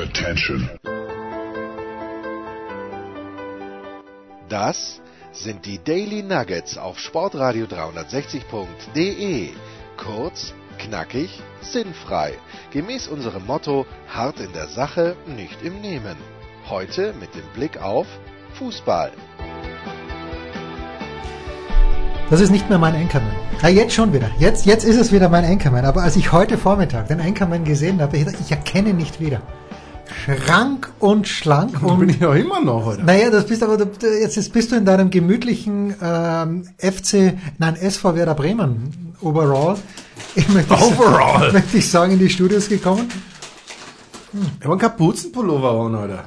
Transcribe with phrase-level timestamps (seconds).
[0.00, 0.70] Attention.
[4.48, 9.50] Das sind die Daily Nuggets auf Sportradio 360.de.
[9.98, 12.32] Kurz, knackig, sinnfrei.
[12.70, 16.16] Gemäß unserem Motto: hart in der Sache, nicht im Nehmen.
[16.70, 18.06] Heute mit dem Blick auf
[18.54, 19.12] Fußball.
[22.30, 23.36] Das ist nicht mehr mein Anchorman.
[23.60, 24.30] Ja, jetzt schon wieder.
[24.38, 25.84] Jetzt, jetzt ist es wieder mein Anchorman.
[25.84, 29.42] Aber als ich heute Vormittag den Anchorman gesehen habe, ich ich erkenne ihn nicht wieder.
[30.24, 31.82] Schrank und schlank.
[31.82, 33.02] Und bin ich ja immer noch, oder?
[33.02, 38.34] Naja, das bist aber jetzt, bist du in deinem gemütlichen ähm, FC, nein, SV Werder
[38.34, 39.76] Bremen Overall.
[40.34, 41.48] Ich möchte Overall.
[41.48, 43.08] Ich, möchte ich sagen, in die Studios gekommen.
[44.32, 46.24] Ich habe einen Kapuzenpullover an, Alter.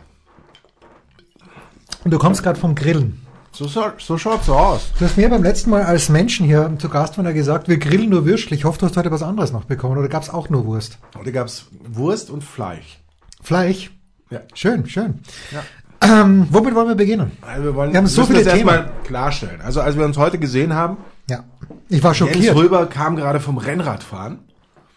[2.04, 3.20] Und du kommst gerade vom Grillen.
[3.54, 4.92] So, scha- so schaut's aus.
[4.98, 8.10] Du hast mir beim letzten Mal als Menschen hier zu Gast ja gesagt, wir grillen
[8.10, 8.56] nur Würstel.
[8.56, 9.98] Ich hoffe, du hast heute was anderes noch bekommen.
[9.98, 10.98] Oder gab es auch nur Wurst?
[11.18, 13.00] Heute gab's Wurst und Fleisch.
[13.44, 13.92] Fleisch.
[14.30, 14.40] Ja.
[14.54, 15.20] Schön, schön.
[15.52, 15.64] Ja.
[16.02, 17.32] Ähm, womit wollen wir beginnen?
[17.42, 18.68] Also wir wollen Wir haben so viele das Themen.
[18.70, 19.62] erstmal klarstellen.
[19.62, 20.98] Also als wir uns heute gesehen haben,
[21.30, 21.44] Ja.
[21.90, 22.56] Ich war Jens schockiert.
[22.56, 24.40] Röber kam gerade vom Rennradfahren.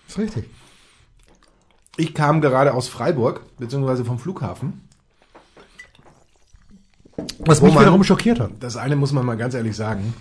[0.08, 0.48] ist richtig.
[1.98, 4.82] Ich kam gerade aus Freiburg, beziehungsweise vom Flughafen.
[7.38, 8.50] Was mich wiederum schockiert hat.
[8.60, 10.12] Das eine muss man mal ganz ehrlich sagen.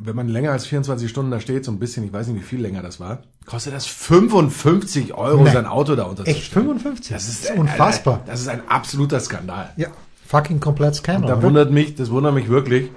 [0.00, 2.44] Wenn man länger als 24 Stunden da steht, so ein bisschen, ich weiß nicht, wie
[2.44, 5.52] viel länger das war, kostet das 55 Euro, Nein.
[5.52, 6.10] sein Auto da Echt
[6.56, 6.78] unterzustellen.
[6.78, 7.12] 55?
[7.14, 8.14] Das ist unfassbar.
[8.14, 9.72] Alter, das ist ein absoluter Skandal.
[9.76, 9.88] ja.
[10.26, 11.22] Fucking komplett Scam.
[11.22, 11.42] Da oder?
[11.42, 12.90] wundert mich, das wundert mich wirklich,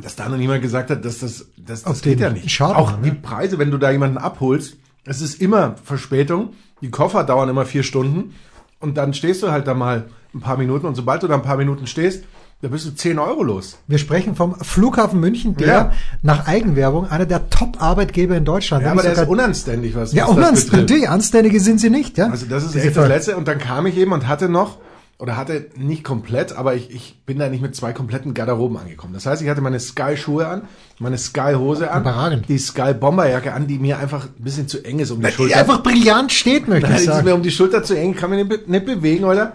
[0.00, 2.48] dass da noch niemand gesagt hat, dass das, das, das Auf geht ja nicht.
[2.48, 2.98] Schaden, Auch ne?
[3.02, 6.52] die Preise, wenn du da jemanden abholst, es ist immer Verspätung.
[6.80, 8.34] Die Koffer dauern immer vier Stunden
[8.78, 11.42] und dann stehst du halt da mal ein paar Minuten und sobald du da ein
[11.42, 12.22] paar Minuten stehst,
[12.62, 13.76] da bist du 10 Euro los.
[13.88, 15.92] Wir sprechen vom Flughafen München, der Ja.
[16.22, 20.80] nach Eigenwerbung einer der Top-Arbeitgeber in Deutschland Ja, aber der ist unanständig, was, Ja, unanständig.
[20.82, 22.28] Natürlich, Anständige sind sie nicht, ja.
[22.30, 23.36] Also das ist Diese echt das Letzte.
[23.36, 24.78] Und dann kam ich eben und hatte noch,
[25.18, 29.12] oder hatte nicht komplett, aber ich, ich bin da nicht mit zwei kompletten Garderoben angekommen.
[29.14, 30.62] Das heißt, ich hatte meine Sky-Schuhe an,
[31.00, 32.48] meine Sky-Hose an, Überragend.
[32.48, 35.56] die Sky-Bomberjacke an, die mir einfach ein bisschen zu eng ist um die Die Schulter.
[35.58, 37.32] einfach brillant steht, möchte Nein, ich die ist mir sagen.
[37.32, 39.52] um die Schulter zu eng, kann mir nicht, be- nicht bewegen, oder?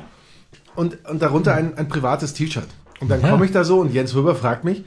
[0.76, 2.68] Und, und darunter ein, ein privates T-Shirt.
[3.00, 3.30] Und dann Ja.
[3.30, 4.84] komme ich da so und Jens Röber fragt mich,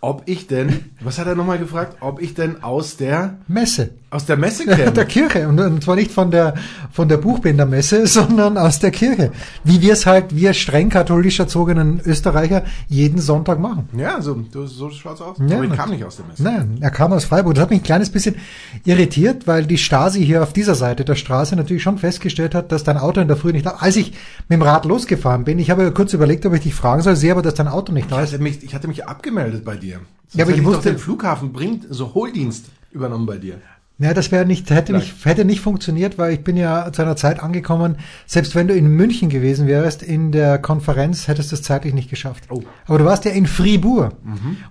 [0.00, 3.90] ob ich denn, was hat er nochmal gefragt, ob ich denn aus der, Messe.
[4.10, 4.90] Aus der Messe käme.
[4.92, 5.46] Der Kirche.
[5.48, 6.54] Und, und zwar nicht von der,
[6.90, 9.32] von der Buchbindermesse, sondern aus der Kirche.
[9.64, 13.88] Wie wir es halt, wir streng katholisch erzogenen Österreicher jeden Sonntag machen.
[13.96, 15.36] Ja, so, so, schaut's aus.
[15.46, 16.42] Ja, Aber na- kam nicht aus der Messe.
[16.42, 17.54] Nein, er kam aus Freiburg.
[17.54, 18.36] Das hat mich ein kleines bisschen
[18.84, 22.84] irritiert, weil die Stasi hier auf dieser Seite der Straße natürlich schon festgestellt hat, dass
[22.84, 24.12] dein Auto in der Früh nicht da Als ich
[24.48, 27.16] mit dem Rad losgefahren bin, ich habe ja kurz überlegt, ob ich dich fragen soll,
[27.16, 28.38] sehe aber, dass dein Auto nicht da ist.
[28.40, 30.00] mich, ich hatte mich abgemeldet bei dir.
[30.28, 33.58] Sonst Ja, aber ich wusste- den Flughafen bringt so Hohldienst übernommen bei dir.
[34.00, 37.16] Ja, das wäre nicht, hätte nicht, hätte nicht funktioniert, weil ich bin ja zu einer
[37.16, 41.62] Zeit angekommen, selbst wenn du in München gewesen wärst, in der Konferenz, hättest du es
[41.62, 42.44] zeitlich nicht geschafft.
[42.48, 42.62] Oh.
[42.86, 44.12] Aber du warst ja in Fribourg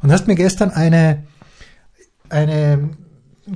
[0.02, 1.24] und hast mir gestern eine,
[2.30, 2.90] eine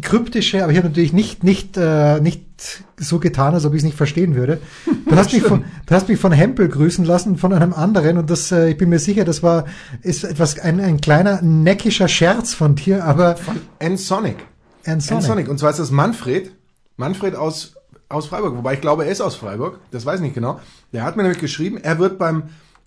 [0.01, 3.85] kryptische, aber ich habe natürlich nicht, nicht, äh, nicht so getan, als ob ich es
[3.85, 4.59] nicht verstehen würde.
[5.11, 8.29] Du hast, mich von, du hast mich von Hempel grüßen lassen, von einem anderen und
[8.29, 9.65] das, äh, ich bin mir sicher, das war,
[10.03, 13.35] ist etwas, ein, ein kleiner neckischer Scherz von dir, aber
[13.79, 14.37] N-Sonic.
[14.83, 15.23] N-Sonic.
[15.23, 15.47] N-Sonic.
[15.49, 16.51] Und zwar ist das Manfred.
[16.97, 17.75] Manfred aus,
[18.09, 18.55] aus Freiburg.
[18.57, 19.79] Wobei ich glaube, er ist aus Freiburg.
[19.91, 20.59] Das weiß ich nicht genau.
[20.93, 22.43] Der hat mir nämlich geschrieben, er wird beim,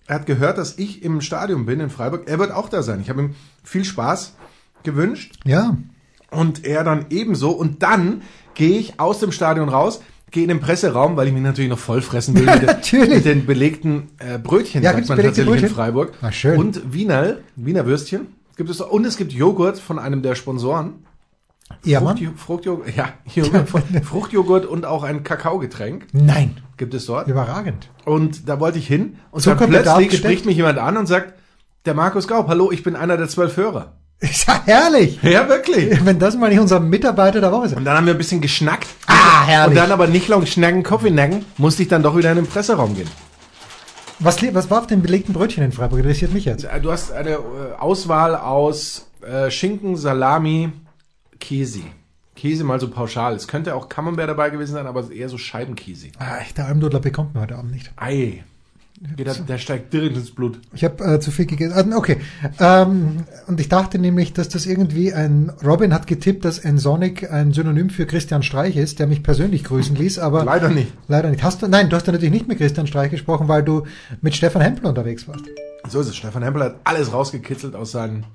[0.07, 2.23] er hat gehört, dass ich im Stadion bin in Freiburg.
[2.29, 2.99] Er wird auch da sein.
[3.01, 4.33] Ich habe ihm viel Spaß
[4.83, 5.35] gewünscht.
[5.45, 5.75] ja,
[6.31, 7.51] Und er dann ebenso.
[7.51, 8.21] Und dann
[8.53, 10.01] gehe ich aus dem Stadion raus,
[10.31, 13.09] gehe in den Presseraum, weil ich mich natürlich noch voll fressen will mit, den- Natürlich.
[13.15, 15.69] mit den belegten äh, Brötchen, Ja, sagt man tatsächlich in Brötchen?
[15.69, 16.13] Freiburg.
[16.21, 16.57] Ah, schön.
[16.59, 18.27] Und Wiener, Wiener Würstchen
[18.57, 18.79] gibt es.
[18.81, 21.04] Und es gibt Joghurt von einem der Sponsoren.
[21.85, 22.17] Ja, Mann.
[22.17, 23.69] Fruchtjo- Fruchtjoghurt, ja, Joghurt,
[24.05, 27.27] Fruchtjoghurt und auch ein Kakaogetränk Nein, gibt es dort.
[27.27, 27.89] überragend.
[28.05, 31.33] Und da wollte ich hin und dann plötzlich spricht mich jemand an und sagt,
[31.85, 33.93] der Markus Gaub, hallo, ich bin einer der zwölf Hörer.
[34.19, 35.19] Ist ja herrlich.
[35.23, 35.99] Ja, wirklich.
[36.05, 37.75] Wenn das mal nicht unser Mitarbeiter der Woche ist.
[37.75, 38.87] Und dann haben wir ein bisschen geschnackt.
[39.07, 39.69] Ah, herrlich.
[39.71, 42.47] Und dann aber nicht lang schnacken, Kaffee nacken, musste ich dann doch wieder in den
[42.47, 43.09] Presseraum gehen.
[44.19, 45.99] Was, was war auf dem belegten Brötchen in Freiburg?
[45.99, 46.65] Interessiert mich jetzt.
[46.81, 47.37] Du hast eine äh,
[47.77, 50.71] Auswahl aus äh, Schinken, Salami,
[51.39, 51.81] Käse.
[52.35, 53.33] Käse mal so pauschal.
[53.35, 56.07] Es könnte auch Camembert dabei gewesen sein, aber eher so Scheibenkäse.
[56.19, 57.91] Ah, der Almdudler bekommt man heute Abend nicht.
[57.95, 58.43] Ei.
[58.97, 60.57] Der, der steigt direkt ins Blut.
[60.73, 61.91] Ich habe äh, zu viel gegessen.
[61.93, 62.17] Ah, Okay.
[62.61, 67.29] Ähm, und ich dachte nämlich, dass das irgendwie ein Robin hat getippt, dass ein Sonic
[67.29, 70.93] ein Synonym für Christian Streich ist, der mich persönlich grüßen ließ, aber Leider nicht.
[71.09, 71.43] leider nicht.
[71.43, 71.67] Hast du?
[71.67, 73.83] Nein, du hast ja natürlich nicht mit Christian Streich gesprochen, weil du
[74.21, 75.43] mit Stefan Hempel unterwegs warst.
[75.89, 76.15] So ist es.
[76.15, 78.25] Stefan Hempel hat alles rausgekitzelt aus seinen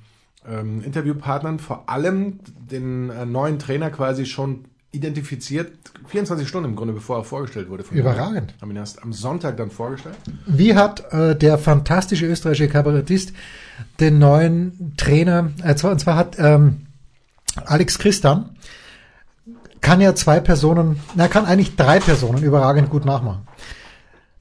[0.48, 2.40] ähm, Interviewpartnern, vor allem
[2.70, 5.72] den äh, neuen Trainer quasi schon identifiziert,
[6.08, 7.84] 24 Stunden im Grunde, bevor er vorgestellt wurde.
[7.90, 8.54] Überragend.
[8.60, 10.16] Haben ihn erst am Sonntag dann vorgestellt.
[10.46, 13.32] Wie hat äh, der fantastische österreichische Kabarettist
[14.00, 16.86] den neuen Trainer, äh, zwar- und zwar hat ähm,
[17.64, 18.50] Alex Christan,
[19.80, 23.46] kann ja zwei Personen, na, kann eigentlich drei Personen überragend gut nachmachen.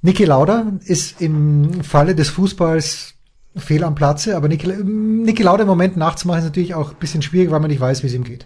[0.02, 3.16] Niki Lauda ist im Falle des Fußballs
[3.60, 7.22] fehl am Platze, aber Niki, Niki Lauda im Moment nachzumachen ist natürlich auch ein bisschen
[7.22, 8.46] schwierig, weil man nicht weiß, wie es ihm geht.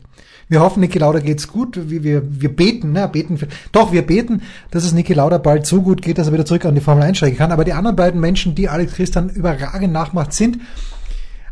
[0.49, 1.89] Wir hoffen, Niki Lauda geht's gut.
[1.89, 5.65] Wir, wir, wir beten, ne, beten für, doch, wir beten, dass es Niki Lauda bald
[5.65, 7.51] so gut geht, dass er wieder zurück an die Formel einsteigen kann.
[7.51, 10.59] Aber die anderen beiden Menschen, die Alex Christian überragend nachmacht, sind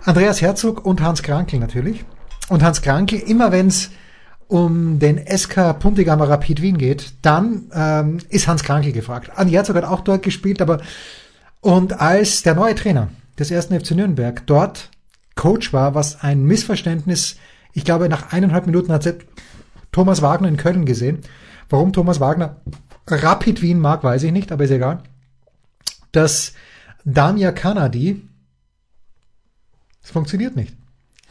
[0.04, 2.04] Andreas Herzog und Hans Krankel natürlich.
[2.50, 3.92] Und Hans Krankel, immer wenn's
[4.48, 9.32] um den SK Puntigammer Rapid Wien geht, dann ähm, ist Hans Krankel gefragt.
[9.36, 10.82] Andi Herzog hat auch dort gespielt, aber
[11.62, 14.90] und als der neue Trainer des ersten FC Nürnberg dort
[15.36, 17.38] Coach war, was ein Missverständnis,
[17.74, 19.16] ich glaube, nach eineinhalb Minuten hat
[19.92, 21.20] Thomas Wagner in Köln gesehen.
[21.70, 22.58] Warum Thomas Wagner
[23.08, 25.02] Rapid Wien mag, weiß ich nicht, aber ist egal.
[26.12, 26.54] Dass
[27.06, 28.22] Damia Kanadi,
[30.04, 30.76] es funktioniert nicht.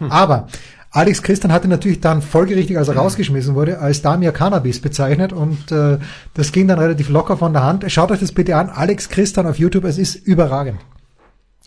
[0.08, 0.49] Aber
[0.93, 5.70] Alex Christian hatte natürlich dann folgerichtig, als er rausgeschmissen wurde, als Damia Cannabis bezeichnet und
[5.70, 5.99] äh,
[6.35, 7.85] das ging dann relativ locker von der Hand.
[7.93, 10.81] Schaut euch das bitte an, Alex Christian auf YouTube, es ist überragend.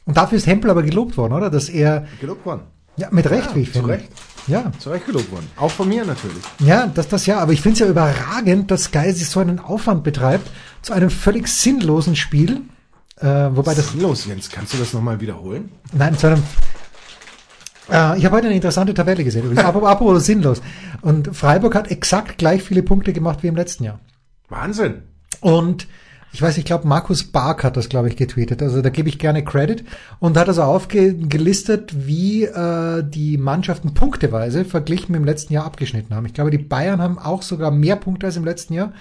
[0.06, 1.50] Und dafür ist Hempel aber gelobt worden, oder?
[1.50, 2.62] Dass er, Gelobt worden.
[2.98, 3.94] ja, mit Recht, Ja, wie ich zu finde.
[3.94, 4.10] Recht.
[4.48, 5.50] Ja, Zu Recht gelobt worden.
[5.56, 6.44] Auch von mir natürlich.
[6.60, 9.60] ja, das, das ja, aber ich finde es ja überragend, dass Sky sich so einen
[9.60, 10.50] Aufwand betreibt
[10.82, 12.62] zu einem völlig sinnlosen Spiel,
[13.22, 15.72] äh, wobei das Los, Jens, kannst du das nochmal wiederholen?
[15.94, 16.44] Nein, zu einem.
[17.90, 19.44] Äh, ich habe heute eine interessante Tabelle gesehen.
[19.46, 19.64] übrigens.
[19.66, 20.62] Apropos sinnlos.
[21.02, 24.00] Und Freiburg hat exakt gleich viele Punkte gemacht wie im letzten Jahr.
[24.50, 25.04] Wahnsinn.
[25.40, 25.88] Und
[26.34, 28.64] ich weiß, ich glaube, Markus Bark hat das, glaube ich, getweetet.
[28.64, 29.86] Also da gebe ich gerne Credit.
[30.20, 36.16] Und hat also aufgelistet, wie äh, die Mannschaften punkteweise verglichen mit dem letzten Jahr abgeschnitten
[36.16, 36.26] haben.
[36.26, 38.94] Ich glaube, die Bayern haben auch sogar mehr Punkte als im letzten Jahr.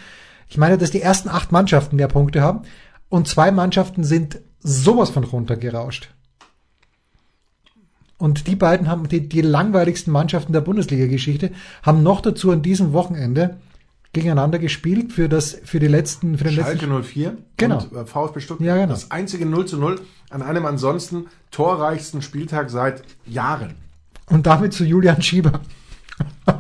[0.51, 2.65] Ich meine, dass die ersten acht Mannschaften mehr Punkte haben.
[3.09, 6.11] Und zwei Mannschaften sind sowas von runtergerauscht.
[8.19, 11.51] Und die beiden haben die, die langweiligsten Mannschaften der Bundesliga-Geschichte,
[11.83, 13.57] haben noch dazu an diesem Wochenende
[14.13, 17.03] gegeneinander gespielt für das, für die letzten, für den Schalke letzten.
[17.03, 17.79] 04 Genau.
[17.83, 18.67] und äh, VfB Stuttgart.
[18.67, 18.89] Ja, genau.
[18.89, 20.01] Das einzige 0 zu 0
[20.31, 23.75] an einem ansonsten torreichsten Spieltag seit Jahren.
[24.27, 25.61] Und damit zu Julian Schieber.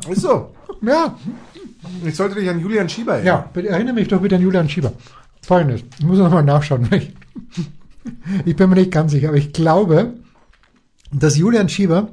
[0.08, 0.54] Ist so.
[0.80, 1.16] Ja,
[2.04, 3.44] Ich sollte dich an Julian Schieber erinnern.
[3.54, 4.92] ja, erinnere mich doch bitte an Julian Schieber.
[5.42, 6.88] Folgendes, ich muss noch mal nachschauen.
[6.92, 7.12] Ich,
[8.44, 10.14] ich bin mir nicht ganz sicher, aber ich glaube,
[11.12, 12.08] dass Julian Schieber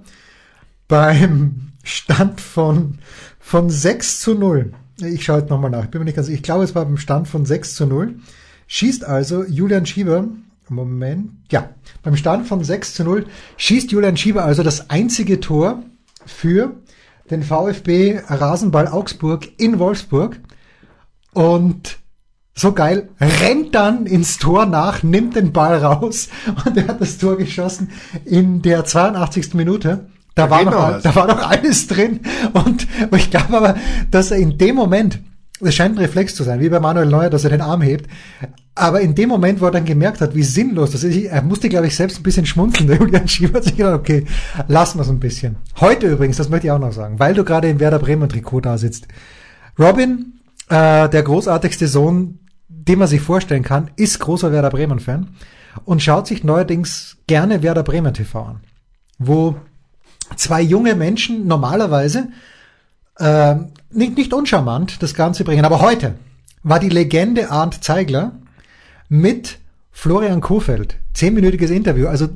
[0.87, 2.99] beim Stand von,
[3.39, 6.37] von 6 zu 0, ich schaue jetzt nochmal nach, ich bin mir nicht ganz sicher,
[6.37, 8.15] ich glaube, es war beim Stand von 6 zu 0,
[8.67, 10.27] schießt also Julian Schieber,
[10.69, 11.69] Moment, ja,
[12.03, 13.25] beim Stand von 6 zu 0
[13.57, 15.83] schießt Julian Schieber also das einzige Tor
[16.25, 16.75] für
[17.29, 20.39] den VfB Rasenball Augsburg in Wolfsburg.
[21.33, 21.97] Und
[22.55, 26.29] so geil, rennt dann ins Tor nach, nimmt den Ball raus
[26.65, 27.91] und er hat das Tor geschossen
[28.25, 29.53] in der 82.
[29.53, 30.09] Minute.
[30.35, 32.21] Da, Da war geht noch, da war noch alles drin
[32.53, 33.75] und ich glaube aber,
[34.11, 35.19] dass er in dem Moment,
[35.59, 38.07] das scheint ein Reflex zu sein, wie bei Manuel Neuer, dass er den Arm hebt,
[38.75, 41.67] aber in dem Moment, wo er dann gemerkt hat, wie sinnlos das ist, er musste,
[41.67, 44.25] glaube ich, selbst ein bisschen schmunzeln, der Julian Schieber hat sich gedacht, okay,
[44.67, 45.57] lassen wir es ein bisschen.
[45.81, 48.61] Heute übrigens, das möchte ich auch noch sagen, weil du gerade im Werder Bremen Trikot
[48.61, 49.07] da sitzt.
[49.77, 50.39] Robin,
[50.69, 52.39] äh, der großartigste Sohn,
[52.69, 55.27] den man sich vorstellen kann, ist großer Werder Bremen Fan
[55.83, 58.61] und schaut sich neuerdings gerne Werder Bremen TV an,
[59.17, 59.57] wo
[60.35, 62.29] zwei junge Menschen normalerweise
[63.17, 63.55] äh,
[63.91, 66.15] nicht, nicht uncharmant das Ganze bringen, aber heute
[66.63, 68.33] war die Legende Arndt Zeigler
[69.07, 69.59] mit
[69.91, 70.95] Florian Kofeld.
[71.13, 72.07] Zehnminütiges Interview.
[72.07, 72.29] Also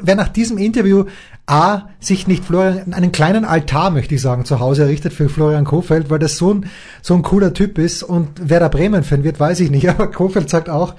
[0.00, 1.04] wer nach diesem Interview
[1.46, 5.64] A, sich nicht Florian, einen kleinen Altar, möchte ich sagen, zu Hause errichtet für Florian
[5.64, 6.66] Kofeld, weil das so ein,
[7.02, 9.88] so ein cooler Typ ist und wer da Bremen-Fan wird, weiß ich nicht.
[9.90, 10.94] Aber Kofeld sagt auch,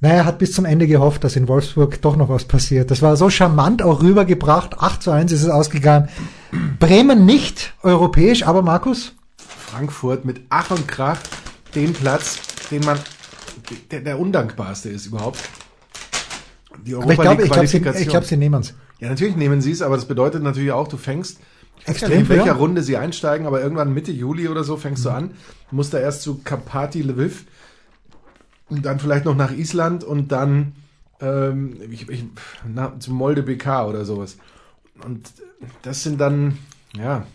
[0.00, 2.90] naja, er hat bis zum Ende gehofft, dass in Wolfsburg doch noch was passiert.
[2.90, 4.78] Das war so charmant auch rübergebracht.
[4.80, 6.08] 8 zu 1 ist es ausgegangen.
[6.78, 9.12] Bremen nicht europäisch, aber Markus?
[9.36, 11.18] Frankfurt mit Ach und Krach
[11.74, 12.38] den Platz,
[12.70, 12.98] den man
[13.90, 15.38] der, der undankbarste ist überhaupt.
[16.84, 18.74] Die Aber ich glaube, ich glaube, sie, ich glaube, sie nehmen es.
[19.00, 21.38] Ja, natürlich nehmen sie es, aber das bedeutet natürlich auch, du fängst
[21.86, 22.52] Extrem in welcher.
[22.54, 25.08] Runde sie einsteigen, aber irgendwann Mitte Juli oder so fängst Mhm.
[25.08, 25.30] du an,
[25.70, 27.44] musst da erst zu Karpati Lviv
[28.70, 30.72] und dann vielleicht noch nach Island und dann
[31.20, 32.24] ähm, ich, ich,
[32.66, 34.38] na, zu Molde BK oder sowas.
[35.04, 35.30] Und
[35.82, 36.56] das sind dann,
[36.96, 37.26] ja,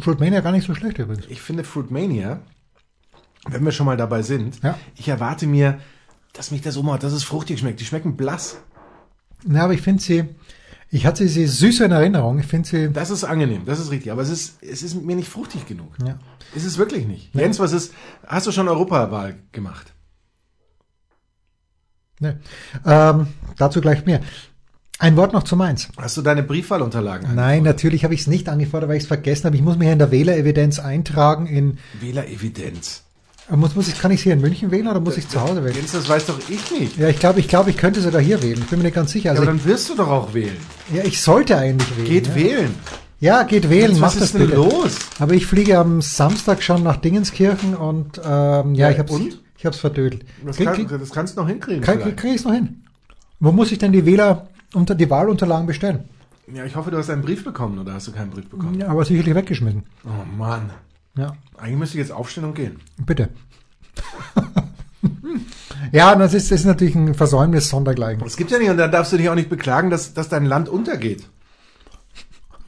[0.00, 1.26] Fruitmania gar nicht so schlecht übrigens.
[1.28, 2.40] ich finde Fruitmania,
[3.48, 4.78] wenn wir schon mal dabei sind, Ja.
[4.96, 5.78] ich erwarte mir,
[6.32, 7.80] dass mich das umhaut, dass es fruchtig schmeckt.
[7.80, 8.56] Die schmecken blass.
[9.44, 10.24] Na, aber ich finde sie,
[10.90, 12.38] Ich hatte sie süß in Erinnerung.
[12.38, 12.92] Ich finde sie.
[12.92, 14.12] Das ist angenehm, das ist richtig.
[14.12, 15.92] Aber es ist, es ist mir nicht fruchtig genug.
[16.06, 16.18] Ja.
[16.54, 17.34] Ist es wirklich nicht.
[17.34, 17.92] Jens, was ist,
[18.26, 19.92] hast du schon Europawahl gemacht?
[22.20, 22.38] Ne.
[22.86, 23.26] Ähm,
[23.58, 24.20] dazu gleich mehr.
[24.98, 25.88] Ein Wort noch zu Mainz.
[25.98, 29.44] Hast du deine Briefwahlunterlagen Nein, natürlich habe ich es nicht angefordert, weil ich es vergessen
[29.44, 29.56] habe.
[29.56, 31.46] Ich muss mich in der Wählerevidenz eintragen.
[31.46, 33.02] In Wählerevidenz.
[33.54, 35.76] muss, muss ich, kann ich hier in München wählen oder muss ich zu Hause wählen?
[35.76, 36.96] Jens, das weiß doch ich nicht.
[36.96, 38.58] Ja, ich glaube, ich glaube, ich könnte sogar hier wählen.
[38.60, 39.26] Ich bin mir nicht ganz sicher.
[39.26, 40.56] Ja, Also aber dann wirst du doch auch wählen.
[40.94, 42.08] ja, ich sollte eigentlich wählen.
[42.08, 42.34] Geht ja.
[42.34, 42.74] wählen.
[43.20, 43.90] Ja, geht wählen.
[43.90, 44.56] Jens, Mach was das ist denn bitte.
[44.56, 44.96] los?
[45.18, 49.42] Aber ich fliege am Samstag schon nach Dingenskirchen und ähm, ja, Ja, ich hab's, und?
[49.58, 50.24] Ich hab's verdödelt.
[50.44, 51.82] Das, Krieg, kann, das kannst du noch hinkriegen.
[51.82, 52.16] krieg, vielleicht.
[52.16, 52.84] krieg ich's noch hin?
[53.40, 56.08] Wo muss ich denn die Wähler unter die Wahlunterlagen bestellen?
[56.52, 58.78] Ja, ich hoffe, du hast einen Brief bekommen oder hast du keinen Brief bekommen?
[58.78, 59.82] Ja, aber sicherlich weggeschmissen.
[60.04, 60.70] Oh Mann.
[61.16, 62.78] Ja, Eigentlich müsste ich jetzt aufstehen und gehen.
[63.04, 63.30] bitte.
[65.92, 68.22] ja, das ist, das ist natürlich ein Versäumnis sondergleichen.
[68.22, 70.44] Das gibt's ja nicht und dann darfst du dich auch nicht beklagen, dass, dass dein
[70.44, 71.26] Land untergeht.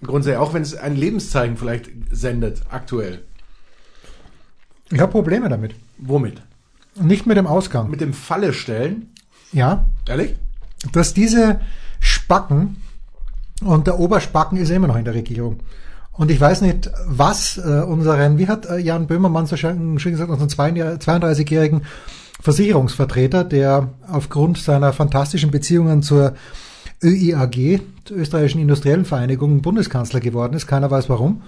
[0.02, 3.24] Grundsätzlich, auch wenn es ein Lebenszeichen vielleicht sendet, aktuell.
[4.90, 5.74] Ich habe Probleme damit.
[5.98, 6.40] Womit?
[7.00, 7.90] Nicht mit dem Ausgang.
[7.90, 9.14] Mit dem Falle stellen?
[9.52, 10.34] Ja, Ehrlich?
[10.92, 11.60] dass diese
[12.00, 12.76] Spacken
[13.62, 15.60] und der Oberspacken ist immer noch in der Regierung.
[16.12, 20.12] Und ich weiß nicht, was äh, unseren, wie hat äh, Jan Böhmermann so schön schön
[20.12, 21.82] gesagt, unseren 32-jährigen
[22.40, 26.34] Versicherungsvertreter, der aufgrund seiner fantastischen Beziehungen zur
[27.02, 31.42] ÖIAG, zur österreichischen Industriellen Vereinigung, Bundeskanzler geworden ist, keiner weiß warum,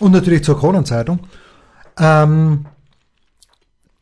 [0.00, 1.20] und natürlich zur Kronenzeitung,
[1.98, 2.66] ähm,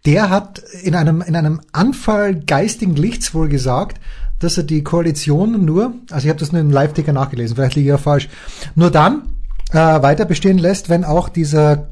[0.05, 4.01] der hat in einem, in einem Anfall geistigen Lichts wohl gesagt,
[4.39, 7.89] dass er die Koalition nur, also ich habe das nur im Live-Ticker nachgelesen, vielleicht liege
[7.89, 8.29] ich ja falsch,
[8.75, 9.23] nur dann
[9.71, 11.89] äh, weiter bestehen lässt, wenn auch dieser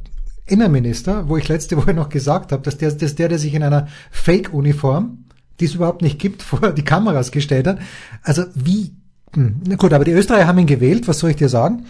[0.46, 3.62] Innenminister, wo ich letzte Woche noch gesagt habe, dass der, dass der, der sich in
[3.62, 5.24] einer Fake-Uniform,
[5.60, 7.78] die es überhaupt nicht gibt, vor die Kameras gestellt hat.
[8.22, 8.92] Also wie,
[9.34, 11.86] hm, gut, aber die Österreicher haben ihn gewählt, was soll ich dir sagen?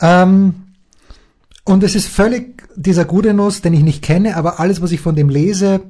[0.00, 0.54] Ähm,
[1.68, 5.14] und es ist völlig dieser Gudenus, den ich nicht kenne, aber alles, was ich von
[5.14, 5.82] dem lese,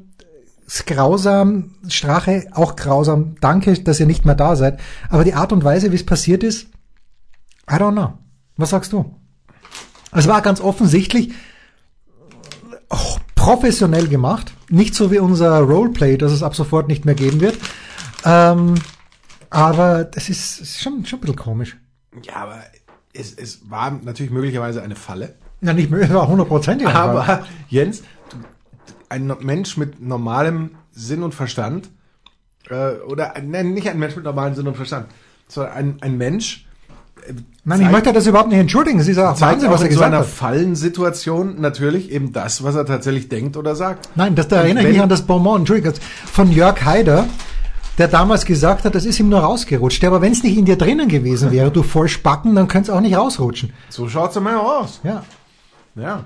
[0.66, 3.37] ist grausam, Strache auch grausam.
[3.40, 4.80] Danke, dass ihr nicht mehr da seid.
[5.08, 6.66] Aber die Art und Weise, wie es passiert ist,
[7.70, 8.14] I don't know.
[8.56, 9.14] Was sagst du?
[10.11, 11.32] Es war ganz offensichtlich
[12.90, 14.52] oh, professionell gemacht.
[14.70, 17.56] Nicht so wie unser Roleplay, das es ab sofort nicht mehr geben wird.
[18.25, 18.75] Ähm,
[19.49, 21.76] aber das ist, ist schon, schon ein bisschen komisch.
[22.25, 22.64] Ja, aber
[23.12, 25.37] es, es war natürlich möglicherweise eine Falle.
[25.60, 26.88] Ja, nicht mehr, es war hundertprozentig.
[26.88, 26.96] Fall.
[26.96, 28.02] Aber Jens,
[29.08, 31.90] ein Mensch mit normalem Sinn und Verstand,
[32.70, 35.06] äh, oder nein, nicht ein Mensch mit normalem Sinn und Verstand,
[35.48, 36.64] sondern ein, ein Mensch,
[37.64, 39.00] Nein, ich möchte das überhaupt nicht entschuldigen.
[39.00, 40.26] Auch zeigt Wahnsinn, was er in so gesagt einer hat.
[40.26, 44.08] Fallensituation natürlich eben das, was er tatsächlich denkt oder sagt.
[44.14, 45.92] Nein, das, da Und erinnere ich mich an das Bonbon, Entschuldigung,
[46.32, 47.26] von Jörg Haider,
[47.98, 50.02] der damals gesagt hat, das ist ihm nur rausgerutscht.
[50.04, 52.96] Aber wenn es nicht in dir drinnen gewesen wäre, du voll Spacken, dann könnte es
[52.96, 53.72] auch nicht rausrutschen.
[53.90, 55.00] So schaut's einmal aus.
[55.02, 55.24] Ja.
[55.98, 56.24] Ja.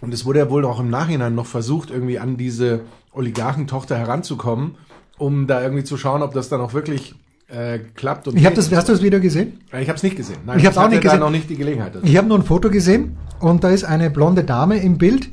[0.00, 2.80] Und es wurde ja wohl auch im Nachhinein noch versucht, irgendwie an diese
[3.12, 4.76] Oligarchentochter heranzukommen,
[5.18, 7.14] um da irgendwie zu schauen, ob das dann auch wirklich
[7.48, 8.28] äh, klappt.
[8.28, 9.60] Und Ich habe das, hast du das Video gesehen?
[9.78, 10.38] ich habe es nicht gesehen.
[10.46, 11.20] Nein, Ich hab's auch nicht gesehen.
[11.20, 11.94] noch nicht die Gelegenheit.
[11.94, 12.06] dazu.
[12.06, 15.30] Ich habe nur ein Foto gesehen und da ist eine blonde Dame im Bild.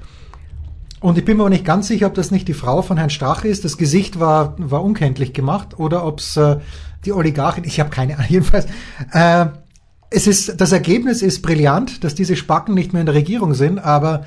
[1.00, 3.12] Und ich bin mir aber nicht ganz sicher, ob das nicht die Frau von Herrn
[3.12, 3.64] Strache ist.
[3.64, 6.58] Das Gesicht war, war unkenntlich gemacht oder ob es äh,
[7.06, 8.66] die Oligarchin, ich habe keine Ahnung, jedenfalls.
[9.14, 9.46] Äh,
[10.10, 13.80] es ist, das Ergebnis ist brillant, dass diese Spacken nicht mehr in der Regierung sind,
[13.80, 14.26] aber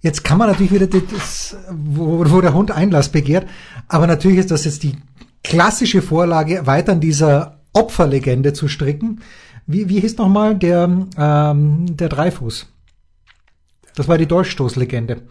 [0.00, 3.46] jetzt kann man natürlich wieder das, wo, wo der Hund Einlass begehrt,
[3.88, 4.96] aber natürlich ist das jetzt die
[5.42, 9.20] klassische Vorlage, weiter an dieser Opferlegende zu stricken.
[9.66, 12.66] Wie, wie hieß nochmal der, ähm, der Dreifuß?
[13.94, 15.22] Das war die Dolchstoßlegende.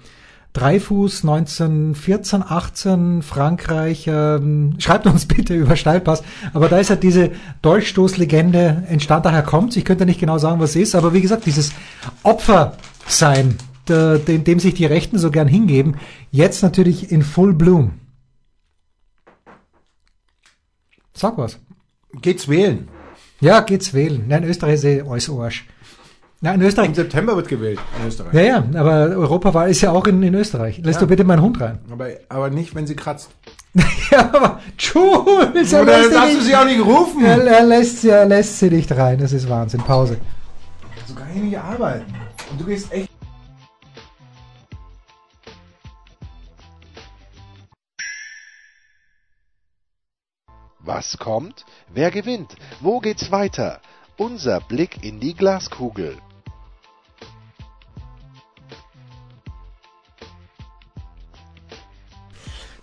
[0.54, 7.32] Dreifuß 1914, 18, Frankreich, ähm, schreibt uns bitte über Steilpass, aber da ist halt diese
[7.64, 11.48] Dolchstoßlegende entstanden, daher kommt Ich könnte nicht genau sagen, was es ist, aber wie gesagt,
[11.48, 11.74] dieses
[12.22, 13.58] Opfersein,
[13.88, 15.98] der, dem, dem sich die Rechten so gern hingeben,
[16.32, 17.94] jetzt natürlich in full bloom.
[21.16, 21.60] Sag was.
[22.22, 22.88] Geht's wählen.
[23.42, 24.26] Ja, geht's wählen.
[24.28, 25.66] Nein, Österreich ist eh alles Arsch.
[26.44, 26.90] Nein, in Österreich.
[26.90, 28.34] Im September wird gewählt in Österreich.
[28.34, 30.78] Ja, ja, aber Europawahl ist ja auch in, in Österreich.
[30.80, 31.06] Lässt Ja.
[31.06, 31.80] du bitte meinen Hund rein?
[31.90, 33.30] Aber, aber nicht, wenn sie kratzt.
[34.12, 37.24] ja, aber Jules, er Oder lässt, sie darfst du sie auch nicht rufen?
[37.24, 39.20] er, er, lässt, sie- er lässt sie nicht rein.
[39.20, 39.80] Das ist Wahnsinn.
[39.84, 40.18] Pause.
[41.08, 42.14] So kann ich nicht arbeiten.
[42.52, 43.10] Und du gehst echt.
[50.80, 51.66] Was kommt?
[51.94, 52.56] Wer gewinnt?
[52.82, 53.82] Wo geht's weiter?
[54.18, 56.18] Unser Blick in die Glaskugel.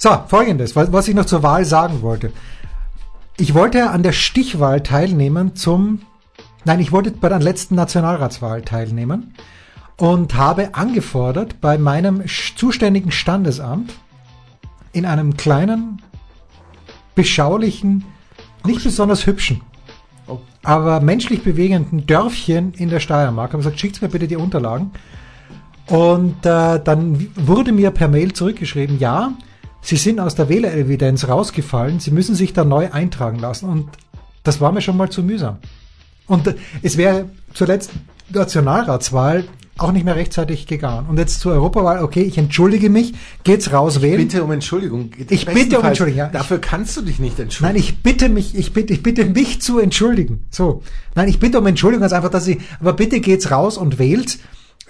[0.02, 2.32] So, folgendes, was, ich noch zur Wahl sagen wollte.
[3.36, 6.00] Ich wollte an der Stichwahl teilnehmen zum,
[6.64, 9.34] nein, ich wollte bei der letzten Nationalratswahl teilnehmen
[9.98, 12.22] und habe angefordert bei meinem
[12.56, 13.92] zuständigen Standesamt
[14.92, 16.00] in einem kleinen,
[17.14, 18.06] beschaulichen,
[18.64, 19.60] nicht besonders hübschen,
[20.62, 23.52] aber menschlich bewegenden Dörfchen in der Steiermark.
[23.52, 24.92] Habe gesagt, schickt mir bitte die Unterlagen.
[25.88, 29.34] Und äh, dann wurde mir per Mail zurückgeschrieben, ja,
[29.82, 33.68] Sie sind aus der Wählerevidenz rausgefallen, Sie müssen sich da neu eintragen lassen.
[33.68, 33.88] Und
[34.44, 35.58] das war mir schon mal zu mühsam.
[36.26, 38.00] Und äh, es wäre zur letzten
[38.32, 39.44] Nationalratswahl
[39.80, 41.06] auch nicht mehr rechtzeitig gegangen.
[41.08, 44.20] Und jetzt zur Europawahl, okay, ich entschuldige mich, geht's raus wählen.
[44.20, 45.10] Ich bitte um Entschuldigung.
[45.30, 46.28] Ich bitte um Entschuldigung, ja.
[46.28, 47.74] Dafür kannst du dich nicht entschuldigen.
[47.74, 50.44] Nein, ich bitte mich, ich bitte, ich bitte mich zu entschuldigen.
[50.50, 50.82] So.
[51.14, 54.38] Nein, ich bitte um Entschuldigung, also einfach, dass ich, aber bitte geht's raus und wählt.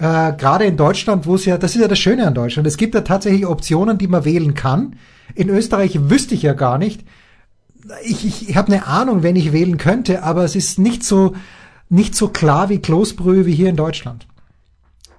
[0.01, 2.67] Äh, gerade in Deutschland, wo es ja, das ist ja das Schöne an Deutschland.
[2.67, 4.97] Es gibt ja tatsächlich Optionen, die man wählen kann.
[5.35, 7.05] In Österreich wüsste ich ja gar nicht.
[8.05, 11.35] Ich, ich, ich habe eine Ahnung, wenn ich wählen könnte, aber es ist nicht so,
[11.91, 14.27] nicht so klar wie Kloßbrühe wie hier in Deutschland.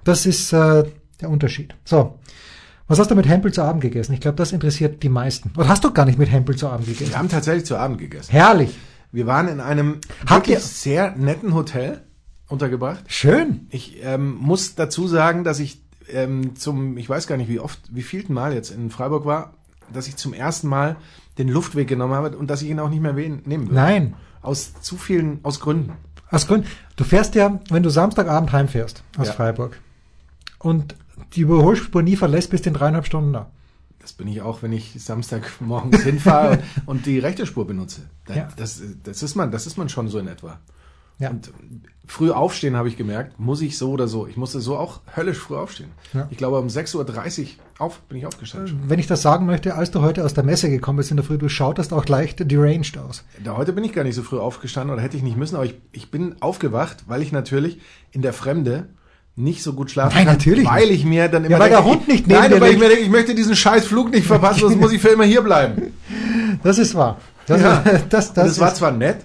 [0.02, 0.82] Das ist äh,
[1.20, 1.76] der Unterschied.
[1.84, 2.18] So.
[2.88, 4.12] Was hast du mit Hempel zu Abend gegessen?
[4.14, 5.52] Ich glaube, das interessiert die meisten.
[5.56, 7.12] Oder hast du gar nicht mit Hempel zu Abend gegessen?
[7.12, 8.32] Wir haben tatsächlich zu Abend gegessen.
[8.32, 8.76] Herrlich.
[9.12, 12.02] Wir waren in einem Habt wirklich sehr netten Hotel
[12.52, 13.04] untergebracht.
[13.08, 13.66] Schön.
[13.70, 17.80] Ich ähm, muss dazu sagen, dass ich ähm, zum, ich weiß gar nicht wie oft,
[17.90, 19.54] wie vielten Mal jetzt in Freiburg war,
[19.92, 20.96] dass ich zum ersten Mal
[21.38, 23.74] den Luftweg genommen habe und dass ich ihn auch nicht mehr nehmen würde.
[23.74, 24.14] Nein.
[24.42, 25.92] Aus zu vielen, aus Gründen.
[26.30, 26.66] Aus Gründen.
[26.96, 29.32] Du fährst ja, wenn du Samstagabend heimfährst aus ja.
[29.32, 29.78] Freiburg,
[30.58, 30.94] und
[31.34, 33.50] die Überholspur nie verlässt, bis in dreieinhalb Stunden da.
[33.98, 38.02] Das bin ich auch, wenn ich Samstagmorgens hinfahre und die rechte Spur benutze.
[38.26, 38.48] Das, ja.
[38.56, 40.58] das, das, ist man, das ist man schon so in etwa.
[41.18, 41.30] Ja.
[41.30, 41.52] Und
[42.06, 44.26] früh aufstehen, habe ich gemerkt, muss ich so oder so.
[44.26, 45.90] Ich musste so auch höllisch früh aufstehen.
[46.12, 46.26] Ja.
[46.30, 47.46] Ich glaube, um 6.30 Uhr
[47.78, 48.82] auf, bin ich aufgestanden.
[48.86, 51.24] Wenn ich das sagen möchte, als du heute aus der Messe gekommen bist in der
[51.24, 53.24] Früh, du schautest auch leicht deranged aus.
[53.42, 55.64] Da heute bin ich gar nicht so früh aufgestanden oder hätte ich nicht müssen, aber
[55.64, 57.80] ich, ich bin aufgewacht, weil ich natürlich
[58.10, 58.88] in der Fremde
[59.34, 61.84] nicht so gut schlafen Nein, kann, natürlich weil ich mir dann immer ja, weil denke,
[61.84, 64.26] der Hund nicht neben Nein, weil ich mir denke, ich möchte diesen scheiß Flug nicht
[64.26, 65.94] verpassen, sonst muss ich für immer hier bleiben.
[66.62, 67.18] Das ist wahr.
[67.46, 67.82] Das, ja.
[68.10, 69.24] das, das, das war zwar nett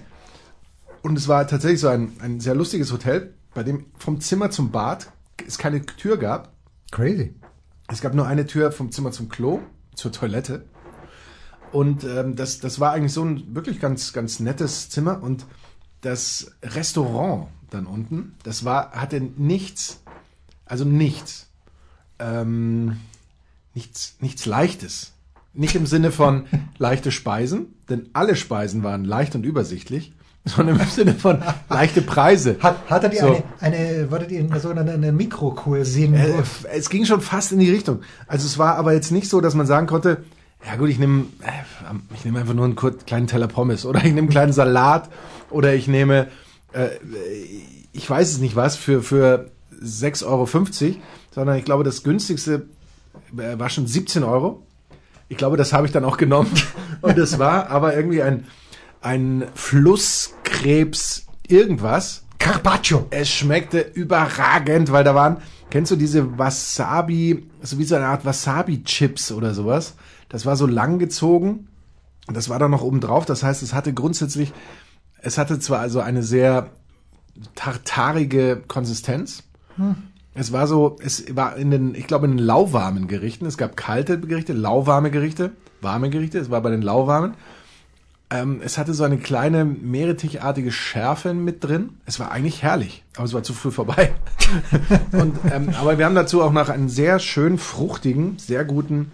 [1.02, 4.70] und es war tatsächlich so ein, ein sehr lustiges Hotel, bei dem vom Zimmer zum
[4.70, 5.12] Bad
[5.46, 6.52] es keine Tür gab.
[6.90, 7.34] Crazy.
[7.88, 9.60] Es gab nur eine Tür vom Zimmer zum Klo,
[9.94, 10.64] zur Toilette.
[11.72, 15.22] Und ähm, das, das war eigentlich so ein wirklich ganz, ganz nettes Zimmer.
[15.22, 15.46] Und
[16.00, 18.34] das Restaurant dann unten.
[18.42, 20.02] Das war, hatte nichts,
[20.64, 21.48] also nichts,
[22.18, 22.98] ähm,
[23.74, 25.12] nichts, nichts Leichtes.
[25.52, 26.46] Nicht im Sinne von
[26.78, 30.14] leichte Speisen, denn alle Speisen waren leicht und übersichtlich,
[30.56, 32.56] sondern im Sinne von leichte Preise.
[32.60, 33.42] Hat, hattet ihr so.
[33.60, 36.14] eine, eine, wolltet ihr so eine, eine Mikrokur sehen?
[36.14, 36.42] Äh,
[36.74, 38.00] es ging schon fast in die Richtung.
[38.26, 40.24] Also es war aber jetzt nicht so, dass man sagen konnte,
[40.66, 44.06] ja gut, ich nehme äh, ich nehme einfach nur einen kleinen Teller Pommes oder ich
[44.06, 45.08] nehme einen kleinen Salat
[45.50, 46.28] oder ich nehme
[46.72, 46.88] äh,
[47.92, 49.50] ich weiß es nicht was, für, für
[49.82, 50.96] 6,50 Euro,
[51.30, 52.68] sondern ich glaube, das günstigste
[53.36, 54.62] äh, war schon 17 Euro.
[55.28, 56.50] Ich glaube, das habe ich dann auch genommen.
[57.02, 58.46] Und es war aber irgendwie ein,
[59.00, 62.24] ein Flusskrebs irgendwas.
[62.38, 63.06] Carpaccio.
[63.10, 65.38] Es schmeckte überragend, weil da waren,
[65.70, 69.94] kennst du diese Wasabi, so wie so eine Art Wasabi-Chips oder sowas?
[70.28, 71.68] Das war so lang gezogen.
[72.26, 73.24] Das war da noch oben drauf.
[73.24, 74.52] Das heißt, es hatte grundsätzlich,
[75.20, 76.70] es hatte zwar also eine sehr
[77.54, 79.44] tartarige Konsistenz.
[79.76, 79.96] Hm.
[80.34, 83.46] Es war so, es war in den, ich glaube, in den lauwarmen Gerichten.
[83.46, 86.38] Es gab kalte Gerichte, lauwarme Gerichte, warme Gerichte.
[86.38, 87.34] Es war bei den lauwarmen.
[88.30, 91.98] Ähm, es hatte so eine kleine meerrettichartige Schärfe mit drin.
[92.04, 94.12] Es war eigentlich herrlich, aber es war zu früh vorbei.
[95.12, 99.12] Und, ähm, aber wir haben dazu auch noch einen sehr schön fruchtigen, sehr guten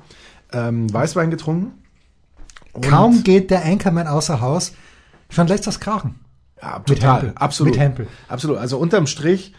[0.53, 1.73] ähm, Weißwein getrunken.
[2.73, 4.73] Und Kaum geht der Anchorman außer Haus,
[5.29, 6.17] schon lässt das krachen.
[6.61, 7.23] Ja, total.
[7.25, 7.73] Mit Absolut.
[7.75, 8.09] Mit Hempel.
[8.27, 8.59] Absolut.
[8.59, 9.55] Also unterm Strich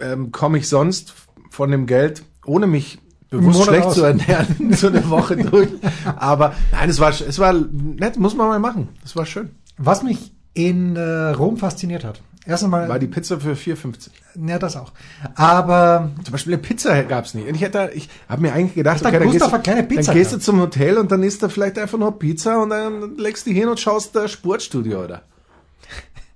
[0.00, 1.14] ähm, komme ich sonst
[1.50, 3.94] von dem Geld, ohne mich bewusst schlecht aus.
[3.94, 5.68] zu ernähren, so eine Woche durch.
[6.16, 8.88] Aber nein, es war, es war nett, muss man mal machen.
[9.04, 9.50] Es war schön.
[9.76, 12.20] Was mich in äh, Rom fasziniert hat.
[12.48, 12.88] Erst einmal.
[12.88, 14.08] War die Pizza für 4,50.
[14.46, 14.92] Ja, das auch.
[15.34, 16.10] Aber.
[16.24, 17.46] Zum Beispiel eine Pizza gab's nicht.
[17.46, 20.14] Und ich hätte, ich habe mir eigentlich gedacht, okay, dann, gehst du, keine Pizza dann
[20.14, 23.46] gehst du zum Hotel und dann isst du vielleicht einfach nur Pizza und dann legst
[23.46, 25.22] du hin und schaust da Sportstudio, oder?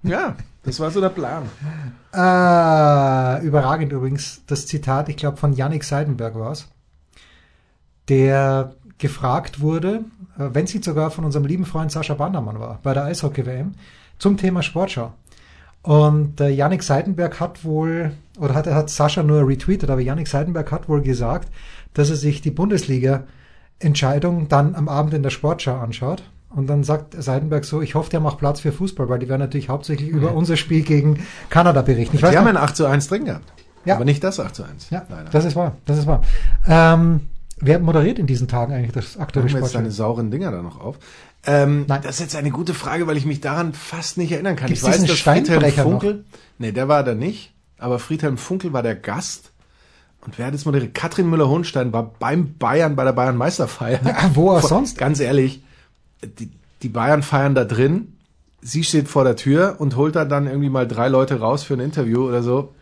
[0.05, 1.45] Ja, das war so der Plan.
[2.13, 6.67] Äh, überragend übrigens das Zitat, ich glaube von Yannick Seidenberg war es,
[8.09, 10.05] der gefragt wurde,
[10.39, 13.73] äh, wenn sie sogar von unserem lieben Freund Sascha Bandermann war, bei der Eishockey-WM,
[14.19, 15.13] zum Thema Sportschau.
[15.83, 20.71] Und äh, Yannick Seidenberg hat wohl, oder hat, hat Sascha nur retweetet, aber Yannick Seidenberg
[20.71, 21.49] hat wohl gesagt,
[21.95, 27.21] dass er sich die Bundesliga-Entscheidung dann am Abend in der Sportschau anschaut Und dann sagt
[27.21, 30.33] Seidenberg so, ich hoffe, der macht Platz für Fußball, weil die werden natürlich hauptsächlich über
[30.35, 32.15] unser Spiel gegen Kanada berichten.
[32.17, 33.53] Ich Die weiß haben noch- ein 8 zu 1 drin gehabt.
[33.85, 33.97] Ja.
[33.97, 34.91] Aber nicht das 8 zu 1.
[34.91, 35.31] ja, leider.
[35.31, 36.23] das ist wahr, das ist wahr.
[36.69, 37.23] Ähm,
[37.63, 40.63] wer moderiert in diesen Tagen eigentlich das aktuelle Machen wir jetzt deine sauren Dinger da
[40.63, 40.99] noch auf.
[41.47, 42.03] Ähm, Nein.
[42.03, 44.69] Das ist jetzt eine gute Frage, weil ich mich daran fast nicht erinnern kann.
[44.69, 46.25] Gibt's ich weiß, dass Friedhelm Funkel,
[46.59, 49.53] nee, der war da nicht, aber Friedhelm Funkel war der Gast.
[50.25, 50.95] Und wer hat jetzt moderiert?
[50.95, 54.01] Katrin Müller-Hohenstein war beim Bayern, bei der Bayern-Meisterfeier.
[54.05, 54.99] Ja, wo auch sonst?
[54.99, 55.65] Ganz ehrlich,
[56.39, 56.51] die,
[56.83, 58.17] die Bayern feiern da drin.
[58.61, 61.75] Sie steht vor der Tür und holt da dann irgendwie mal drei Leute raus für
[61.75, 62.73] ein Interview oder so.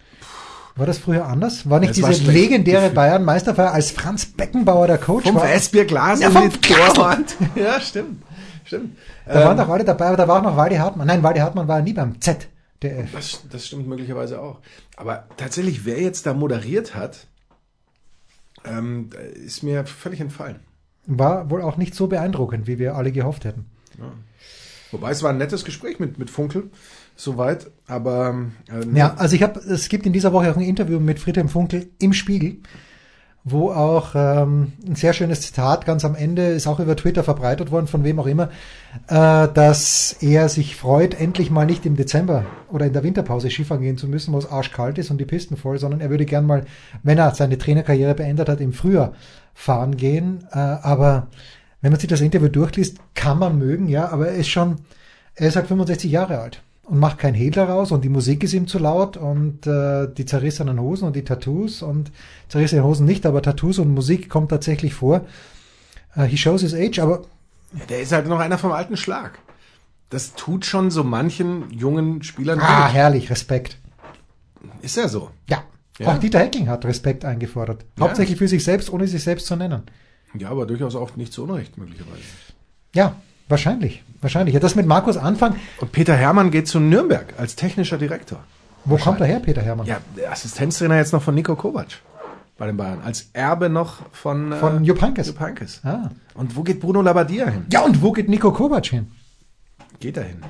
[0.80, 1.68] War das früher anders?
[1.68, 2.88] War nicht Es war diese schlecht legendäre.
[2.90, 5.42] Bayern-Meisterfeier, als Franz Beckenbauer der Coach Vom war?
[5.44, 6.58] Weißbier Glas Ja, in vom die.
[6.60, 7.36] Torwand.
[7.54, 8.22] Ja, stimmt.
[8.64, 8.96] Stimmt.
[9.26, 11.06] Da Ähm, waren doch alle dabei, aber da war auch noch Waldi Hartmann.
[11.06, 13.12] Nein, Waldi Hartmann war nie beim ZDF.
[13.12, 14.60] Das, das stimmt möglicherweise auch.
[14.96, 17.26] Aber tatsächlich, wer jetzt da moderiert hat,
[18.64, 20.60] ähm, ist mir völlig entfallen.
[21.06, 23.66] War wohl auch nicht so beeindruckend, wie wir alle gehofft hätten.
[24.92, 26.70] Wobei es war ein nettes Gespräch mit, mit Funkel,
[27.16, 27.70] soweit.
[27.86, 28.52] Aber ähm,
[28.96, 31.90] Ja, also ich habe, es gibt in dieser Woche auch ein Interview mit Friedhelm Funkel
[31.98, 32.58] im Spiegel,
[33.42, 37.70] wo auch ähm, ein sehr schönes Zitat ganz am Ende ist auch über Twitter verbreitet
[37.70, 38.50] worden, von wem auch immer,
[39.08, 43.82] äh, dass er sich freut, endlich mal nicht im Dezember oder in der Winterpause Skifahren
[43.82, 46.46] gehen zu müssen, wo es arschkalt ist und die Pisten voll, sondern er würde gern
[46.46, 46.64] mal,
[47.02, 49.12] wenn er seine Trainerkarriere beendet hat, im Frühjahr
[49.54, 50.44] fahren gehen.
[50.52, 51.28] Äh, aber
[51.80, 54.76] wenn man sich das Interview durchliest, kann man mögen, ja, aber er ist schon,
[55.34, 58.52] er ist halt 65 Jahre alt und macht kein Hehl daraus und die Musik ist
[58.52, 62.10] ihm zu laut und äh, die zerrissenen Hosen und die Tattoos und
[62.48, 65.24] zerrissene Hosen nicht, aber Tattoos und Musik kommt tatsächlich vor.
[66.16, 67.22] Äh, he shows his age, aber
[67.88, 69.38] der ist halt noch einer vom alten Schlag.
[70.08, 72.94] Das tut schon so manchen jungen Spielern ah, gut.
[72.94, 73.78] herrlich, Respekt.
[74.82, 75.30] Ist ja so.
[75.48, 75.62] Ja.
[76.00, 76.08] Ja.
[76.08, 77.84] Auch Dieter Hecking hat Respekt eingefordert.
[77.98, 78.06] Ja.
[78.06, 79.84] Hauptsächlich für sich selbst, ohne sich selbst zu nennen.
[80.36, 82.22] Ja, aber durchaus auch nicht zu Unrecht, möglicherweise.
[82.96, 83.14] Ja,
[83.50, 84.02] wahrscheinlich.
[84.20, 84.54] Wahrscheinlich.
[84.54, 85.56] Ja, das mit Markus Anfang.
[85.80, 88.38] Und Peter Hermann geht zu Nürnberg als technischer Direktor.
[88.84, 89.86] Wo kommt er her, Peter Hermann?
[89.86, 92.00] Ja, der Assistenztrainer jetzt noch von Nico Kovac
[92.56, 93.00] bei den Bayern.
[93.04, 95.28] Als Erbe noch von, Von Jupp Heynckes.
[95.28, 95.80] Jupp Heynckes.
[95.84, 96.10] Ah.
[96.34, 97.66] Und wo geht Bruno Labbadia hin?
[97.72, 99.10] Ja, und wo geht Nico Kovac hin?
[99.98, 100.42] Geht er hin?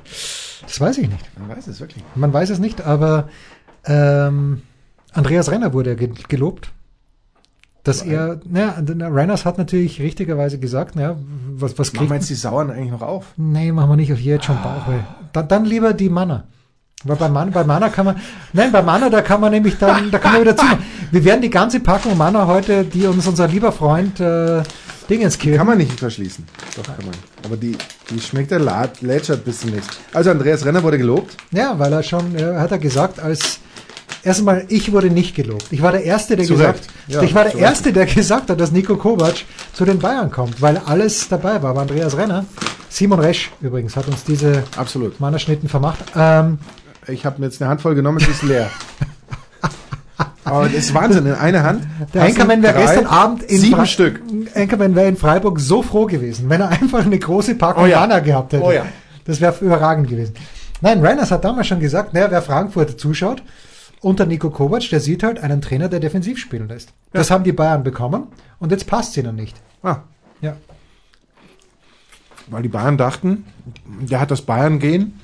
[0.61, 1.39] Das weiß ich nicht.
[1.39, 2.03] Man weiß es wirklich.
[2.15, 3.29] Man weiß es nicht, aber
[3.85, 4.61] ähm,
[5.13, 6.71] Andreas Renner wurde gelobt.
[7.83, 8.75] Dass er, naja,
[9.09, 11.15] Renners hat natürlich richtigerweise gesagt, naja,
[11.55, 13.25] was, was Machen kriegt wir jetzt die Sauern eigentlich noch auf?
[13.37, 14.99] Nee, machen wir nicht auf jetzt schon Bauchweh.
[15.33, 16.43] Dann, dann lieber die Manna.
[17.03, 18.15] Weil bei Manna, bei Manna kann man,
[18.53, 20.83] nein, bei Manna, da kann man nämlich dann, da kann man wieder zumachen.
[21.09, 24.61] Wir werden die ganze Packung Manna heute, die uns unser lieber Freund äh,
[25.09, 25.63] Dingens Kann killt.
[25.65, 26.45] man nicht verschließen.
[26.77, 27.15] Doch, kann man.
[27.43, 27.75] Aber die,
[28.09, 29.93] die schmeckt der lätschert bis zum nächsten.
[30.13, 31.35] Also Andreas Renner wurde gelobt.
[31.51, 33.59] Ja, weil er schon, äh, hat er gesagt, als
[34.23, 35.65] erstmal, ich wurde nicht gelobt.
[35.71, 36.87] Ich war der Erste, der Zu gesagt.
[37.07, 37.63] Ja, ich war der Recht.
[37.63, 39.35] Erste, der gesagt hat, dass Nico Kovac
[39.73, 41.71] zu den Bayern kommt, weil alles dabei war.
[41.71, 42.45] Aber Andreas Renner,
[42.89, 45.19] Simon Resch übrigens, hat uns diese Absolut.
[45.19, 45.99] Mannerschnitten vermacht.
[46.15, 46.59] Ähm,
[47.07, 48.69] Ich habe mir jetzt eine Handvoll genommen, es ist leer.
[50.43, 51.25] Aber das ist Wahnsinn.
[51.27, 51.83] In einer Hand.
[52.13, 54.21] Der Enkermann wäre gestern Abend in sieben Fre- Stück.
[54.53, 58.19] Enkermann wäre in Freiburg so froh gewesen, wenn er einfach eine große Packung Oh ja.
[58.19, 58.63] Gehabt hätte.
[58.63, 58.85] Oh ja.
[59.25, 60.33] Das wäre überragend gewesen.
[60.81, 63.43] Nein, Reiners hat damals schon gesagt, naja, wer Frankfurt zuschaut,
[64.01, 66.93] unter Nico Kovac, der sieht halt einen Trainer, der defensiv spielen lässt.
[67.13, 68.27] Das haben die Bayern bekommen
[68.59, 69.55] und jetzt passt es ihnen nicht.
[69.83, 69.99] Ah,
[70.41, 70.57] Ja.
[72.47, 73.45] weil die Bayern dachten,
[73.85, 75.19] der hat das Bayern gehen,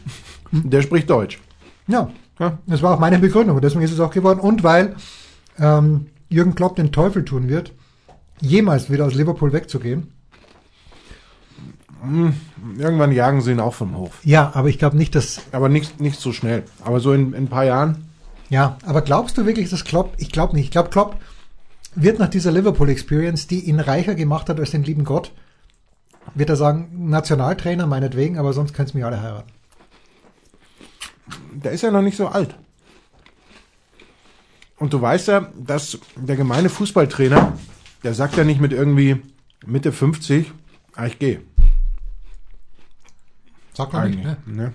[0.51, 1.39] der spricht Deutsch.
[1.87, 2.09] Ja,
[2.39, 2.57] Ja.
[2.67, 4.39] das war auch meine Begründung und deswegen ist es auch geworden.
[4.39, 4.95] Und weil
[5.59, 7.71] ähm, Jürgen Klopp den Teufel tun wird,
[8.39, 10.11] jemals wieder aus Liverpool wegzugehen.
[12.77, 14.19] Irgendwann jagen sie ihn auch vom Hof.
[14.23, 16.63] Ja, aber ich glaube nicht, dass Aber nicht, nicht so schnell.
[16.83, 18.06] Aber so in, in ein paar Jahren.
[18.49, 21.19] Ja, aber glaubst du wirklich, dass Klopp, ich glaube nicht, ich glaube Klopp
[21.95, 25.31] wird nach dieser Liverpool Experience, die ihn reicher gemacht hat als den lieben Gott,
[26.35, 29.51] wird er sagen, Nationaltrainer meinetwegen, aber sonst könnt's mich alle heiraten.
[31.51, 32.55] Der ist ja noch nicht so alt.
[34.77, 37.57] Und du weißt ja, dass der gemeine Fußballtrainer,
[38.03, 39.21] der sagt ja nicht mit irgendwie
[39.65, 40.51] Mitte 50,
[40.95, 41.41] ah, ich gehe.
[43.73, 44.37] Sagt man nicht, ne?
[44.45, 44.73] Ne?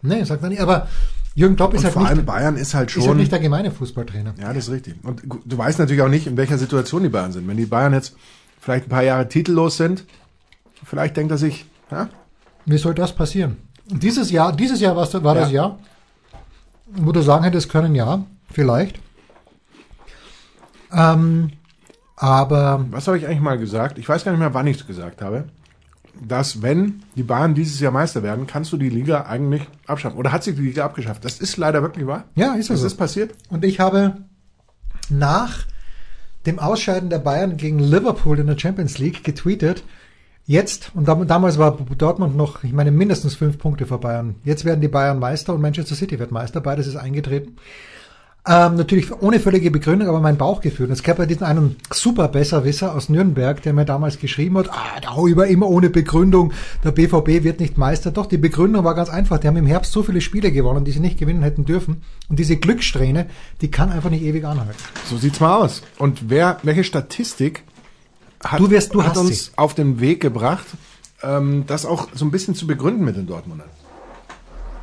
[0.00, 0.88] Nee, sagt er nicht, aber
[1.34, 3.16] Jürgen Klopp ist halt, vor nicht, allem Bayern ist halt ist halt schon.
[3.16, 4.34] nicht der gemeine Fußballtrainer.
[4.38, 4.96] ja, das ist richtig.
[5.02, 7.48] Und du weißt natürlich auch nicht, in welcher Situation die Bayern sind.
[7.48, 8.14] Wenn die Bayern jetzt
[8.60, 10.04] vielleicht ein paar Jahre titellos sind,
[10.84, 12.08] vielleicht denkt er sich, ja,
[12.66, 13.56] Wie soll das passieren?
[13.86, 15.54] Dieses Jahr, dieses Jahr war das Ja.
[15.54, 15.78] Jahr,
[16.86, 18.98] wo du sagen hättest können, ja, vielleicht.
[20.92, 21.50] Ähm,
[22.16, 23.98] aber was habe ich eigentlich mal gesagt?
[23.98, 25.44] Ich weiß gar nicht mehr, wann ich es gesagt habe.
[26.20, 30.18] Dass wenn die Bayern dieses Jahr Meister werden, kannst du die Liga eigentlich abschaffen.
[30.18, 31.24] Oder hat sich die Liga abgeschafft?
[31.24, 32.24] Das ist leider wirklich wahr.
[32.34, 32.86] ja, ist Das so.
[32.86, 33.32] ist passiert.
[33.48, 34.18] Und ich habe
[35.08, 35.66] nach
[36.46, 39.84] dem Ausscheiden der Bayern gegen Liverpool in der Champions League getweetet,
[40.44, 44.34] Jetzt, und dam damals war Dortmund noch, ich meine, mindestens fünf Punkte vor Bayern.
[44.44, 46.60] Jetzt werden die Bayern Meister und Manchester City wird Meister.
[46.60, 47.56] Beides ist eingetreten.
[48.44, 50.90] Ähm, natürlich ohne völlige Begründung, aber mein Bauchgefühl.
[50.90, 54.98] Es gab ja diesen einen super Besserwisser aus Nürnberg, der mir damals geschrieben hat, ah,
[55.00, 56.52] darüber immer ohne Begründung,
[56.82, 58.10] der BVB wird nicht Meister.
[58.10, 59.38] Doch, die Begründung war ganz einfach.
[59.38, 62.02] Die haben im Herbst so viele Spiele gewonnen, die sie nicht gewinnen hätten dürfen.
[62.28, 63.26] Und diese Glückssträhne,
[63.60, 64.74] die kann einfach nicht ewig anhalten.
[65.08, 65.82] So sieht's mal aus.
[65.98, 67.62] Und wer, welche Statistik
[68.42, 69.50] hat, Du wirst- du hat uns sie.
[69.54, 70.66] auf den Weg gebracht,
[71.22, 73.68] ähm, das auch so ein bisschen zu begründen mit den Dortmundern?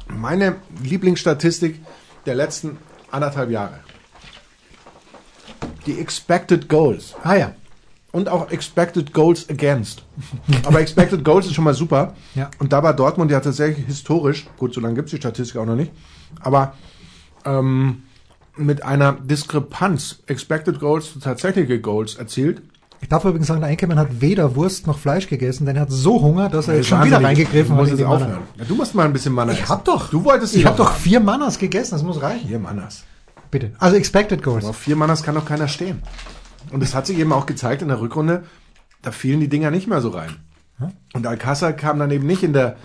[0.07, 1.81] Meine Lieblingsstatistik
[2.25, 2.77] der letzten
[3.11, 3.79] anderthalb Jahre.
[5.85, 7.15] Die Expected Goals.
[7.23, 7.55] Ah ja.
[8.11, 10.03] Und auch Expected Goals Against.
[10.65, 12.15] Aber Expected Goals ist schon mal super.
[12.35, 12.49] Ja.
[12.59, 15.75] Und da war Dortmund ja tatsächlich historisch, gut, so lange gibt's die Statistik auch noch
[15.75, 15.91] nicht,
[16.41, 16.73] aber
[17.45, 18.03] ähm,
[18.55, 22.61] mit einer Diskrepanz Expected Goals zu tatsächliche Goals erzielt.
[23.01, 25.91] Ich darf übrigens sagen, der Enkelmann hat weder Wurst noch Fleisch gegessen, denn er hat
[25.91, 28.03] so Hunger, dass er jetzt schon wieder reingegriffen hat.
[28.03, 28.39] aufhören.
[28.57, 30.09] Ja, du musst mal ein bisschen Manna Ich hab doch.
[30.09, 32.47] Du wolltest Ich noch doch vier Mannas gegessen, das muss reichen.
[32.47, 33.05] Vier Mannas.
[33.51, 33.71] Bitte.
[33.79, 34.65] Also Expected Goals.
[34.65, 36.01] Auf vier Mannas kann doch keiner stehen.
[36.71, 38.43] Und es hat sich eben auch gezeigt in der Rückrunde,
[39.01, 40.35] da fielen die Dinger nicht mehr so rein.
[41.13, 42.77] Und Alcázar kam dann eben nicht in der,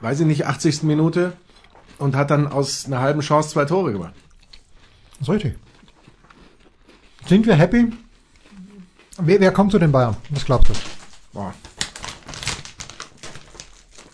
[0.00, 0.84] weiß ich nicht, 80.
[0.84, 1.32] Minute
[1.98, 4.14] und hat dann aus einer halben Chance zwei Tore gemacht.
[5.18, 5.54] Das ist richtig.
[7.26, 7.92] Sind wir happy?
[9.22, 10.16] Wer, wer kommt zu den Bayern?
[10.30, 10.72] Was glaubst du?
[11.32, 11.52] Boah.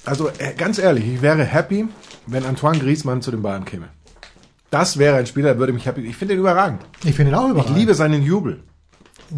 [0.05, 1.87] Also äh, ganz ehrlich, ich wäre happy,
[2.27, 3.89] wenn Antoine Griezmann zu den Bayern käme.
[4.71, 6.03] Das wäre ein Spieler, der würde mich happy.
[6.03, 6.83] Ich finde ihn überragend.
[7.05, 7.77] Ich finde ihn auch Ich überragend.
[7.79, 8.63] liebe seinen Jubel.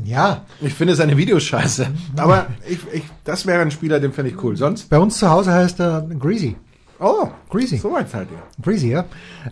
[0.04, 1.86] Ja, Ich finde seine Videos scheiße.
[2.16, 4.56] Aber ich, ich, das wäre ein Spieler, den finde ich cool.
[4.56, 4.90] Sonst?
[4.90, 6.56] bei uns zu Hause heißt er Greasy.
[6.98, 7.78] Oh, Greasy.
[7.78, 8.42] So weit seid ihr.
[8.62, 9.04] Greasy, ja.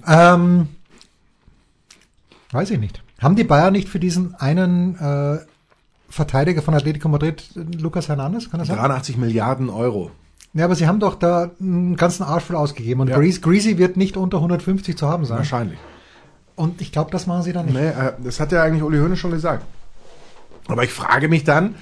[0.06, 0.68] Ähm,
[2.52, 3.02] weiß ich nicht.
[3.20, 5.38] Haben die Bayern nicht für diesen einen äh,
[6.16, 7.44] Verteidiger von Atletico Madrid,
[7.78, 8.76] Lucas Hernandez, kann das sein?
[8.78, 10.10] 83 Milliarden Euro.
[10.54, 13.16] Ja, aber sie haben doch da einen ganzen Arsch voll ausgegeben und Ja.
[13.18, 15.38] Greasy, Greasy wird nicht unter 150 zu haben sein.
[15.38, 15.78] Wahrscheinlich.
[16.54, 17.74] Und ich glaube, das machen sie dann nicht.
[17.74, 19.64] Nee, äh, das hat ja eigentlich Uli Hoeneß schon gesagt.
[20.68, 21.74] Aber ich frage mich dann,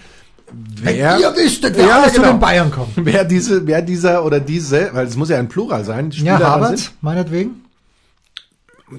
[0.53, 2.33] wer, Ihr wüsstet, wer Ja, alles zu genau.
[2.35, 2.91] den Bayern kommt.
[2.97, 6.91] wer diese, wer dieser oder diese, weil es muss ja ein Plural sein, Ja, Harvard,
[7.01, 7.63] meinetwegen.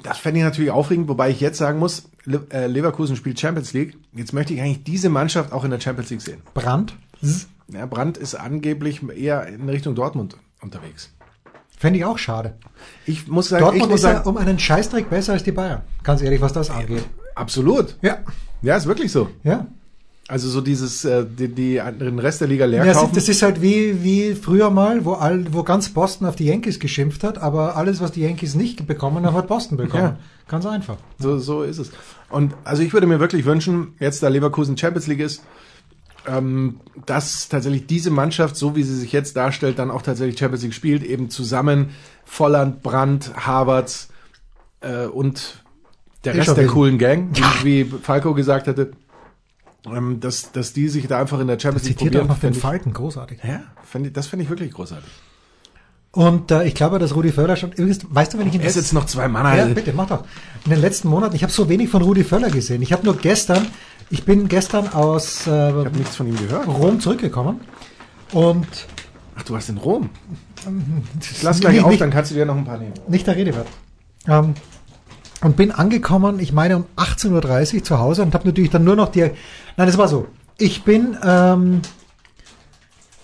[0.04, 3.98] Das fände ich natürlich aufregend, wobei ich jetzt sagen muss, Leverkusen spielt Champions League.
[4.14, 6.42] Jetzt möchte ich eigentlich diese Mannschaft auch in der Champions League sehen.
[6.54, 6.96] Brandt.
[7.68, 11.12] Ja, Brandt ist angeblich eher in Richtung Dortmund unterwegs.
[11.78, 12.56] Fände ich auch schade.
[13.06, 15.52] Ich muss sagen, ich Dortmund muss ist ja sagen, um einen Scheißdreck besser als die
[15.52, 15.82] Bayern.
[16.04, 17.06] Ganz ehrlich, was das angeht.
[17.36, 17.98] absolut.
[18.02, 18.20] Ja.
[18.62, 19.30] Ja, ist wirklich so.
[19.44, 19.68] Ja.
[20.28, 23.10] Also so dieses, äh, die, die, den Rest der Liga leer Ja, das kaufen.
[23.10, 26.46] ist- das ist halt wie, wie früher mal, wo, all, wo ganz Boston auf die
[26.46, 30.04] Yankees geschimpft hat, aber alles, was die Yankees nicht bekommen haben, hat Boston bekommen.
[30.04, 30.18] Ja.
[30.48, 30.98] Ganz einfach.
[31.20, 31.92] So, so ist es.
[32.30, 35.44] Und also ich würde mir wirklich wünschen, jetzt da Leverkusen Champions League ist,
[36.28, 40.64] ähm, dass tatsächlich diese Mannschaft, so wie sie sich jetzt darstellt, dann auch tatsächlich Champions
[40.64, 41.90] League spielt, eben zusammen
[42.26, 44.08] Volland, Brandt, Havertz
[44.82, 45.62] äh, und
[46.24, 47.30] der Rest der coolen Gang,
[47.64, 48.92] wie, wie Falco gesagt hätte,
[49.94, 52.28] ähm, dass, dass die sich da einfach in der Champions League Zitiert auch probieren.
[52.36, 53.40] noch den ich- Falken, großartig.
[53.44, 55.10] Ja, fänd ich, das finde ich wirklich großartig.
[56.12, 58.68] Und äh, ich glaube, dass Rudi Völler schon, übrigens, weißt du, wenn ich ihn Er
[58.68, 59.44] ist jetzt noch zwei Mann.
[59.58, 60.24] Ja, also- bitte, mach doch.
[60.64, 62.82] In den letzten Monaten, ich habe so wenig von Rudi Völler gesehen.
[62.82, 63.68] Ich habe nur gestern,
[64.10, 65.52] ich bin gestern aus äh.
[65.52, 67.60] Rom zurückgekommen
[68.32, 68.68] und
[69.38, 70.10] Ach, du warst in Rom.
[71.20, 72.94] Ich lass gleich nicht, auf, nicht, dann kannst du dir noch ein paar nehmen.
[73.10, 73.68] nicht der Rede wert.
[74.28, 74.54] Ähm,
[75.42, 78.96] und bin angekommen, ich meine um 18.30 Uhr zu Hause und habe natürlich dann nur
[78.96, 79.22] noch die.
[79.22, 80.28] Nein, das war so.
[80.58, 81.82] Ich bin ähm,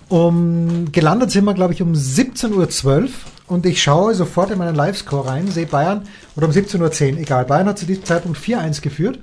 [0.10, 3.10] um gelandet sind wir, glaube ich, um 17.12 Uhr
[3.48, 6.04] und ich schaue sofort in meinen Livescore rein, sehe Bayern
[6.36, 7.46] oder um 17.10 Uhr, egal.
[7.46, 9.20] Bayern hat zu diesem Zeitpunkt 4-1 geführt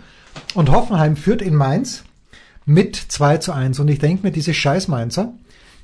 [0.55, 2.05] und Hoffenheim führt in Mainz
[2.64, 3.81] mit 2 zu 1.
[3.81, 5.33] Und ich denke mir, diese scheiß Mainzer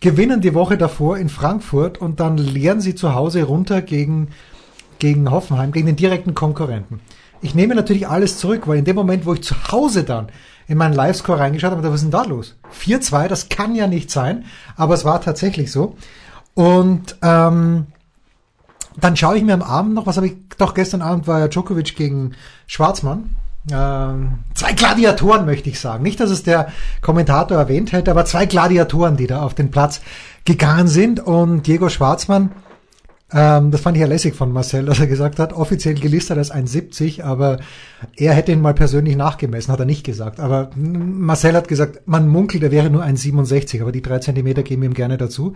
[0.01, 4.29] gewinnen die Woche davor in Frankfurt und dann leeren sie zu Hause runter gegen,
[5.05, 6.99] gegen Hoffenheim, gegen den direkten Konkurrenten.
[7.43, 10.29] Ich nehme natürlich alles zurück, weil in dem Moment, wo ich zu Hause dann
[10.67, 12.57] in meinen Livescore reingeschaut habe, was ist denn da los?
[12.83, 15.99] 4-2, das kann ja nicht sein, aber es war tatsächlich so.
[16.55, 17.88] Und ähm,
[18.99, 21.49] dann schaue ich mir am Abend noch, was habe ich, doch gestern Abend war ja
[21.49, 22.33] Djokovic gegen
[22.67, 23.37] Schwarzmann.
[23.71, 26.03] Ähm, zwei Gladiatoren möchte ich sagen.
[26.03, 26.69] Nicht, dass es der
[27.03, 30.01] Kommentator erwähnt hätte, aber zwei Gladiatoren, die da auf den Platz
[30.47, 31.21] gegangen sind.
[31.21, 32.53] Und Diego Schwarzmann,
[33.33, 36.53] ähm, das fand ich ja lässig von Marcel, dass er gesagt hat, offiziell gelistet als
[36.53, 37.59] 1,70, aber
[38.17, 40.41] er hätte ihn mal persönlich nachgemessen, hat er nicht gesagt.
[40.41, 44.83] Aber Marcel hat gesagt, man munkelt, er wäre nur 1,67, aber die drei Zentimeter geben
[44.83, 45.55] ihm gerne dazu.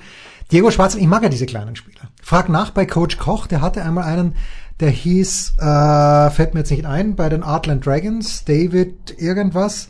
[0.50, 2.08] Diego Schwarzmann, ich mag ja diese kleinen Spieler.
[2.22, 4.34] Frag nach bei Coach Koch, der hatte einmal einen,
[4.80, 9.88] der hieß, äh, fällt mir jetzt nicht ein, bei den Artland Dragons, David irgendwas.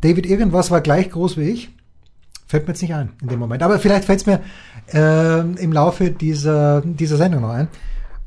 [0.00, 1.70] David irgendwas war gleich groß wie ich.
[2.50, 3.62] Fällt mir jetzt nicht ein in dem Moment.
[3.62, 4.40] Aber vielleicht fällt es mir
[4.92, 7.68] äh, im Laufe dieser, dieser Sendung noch ein.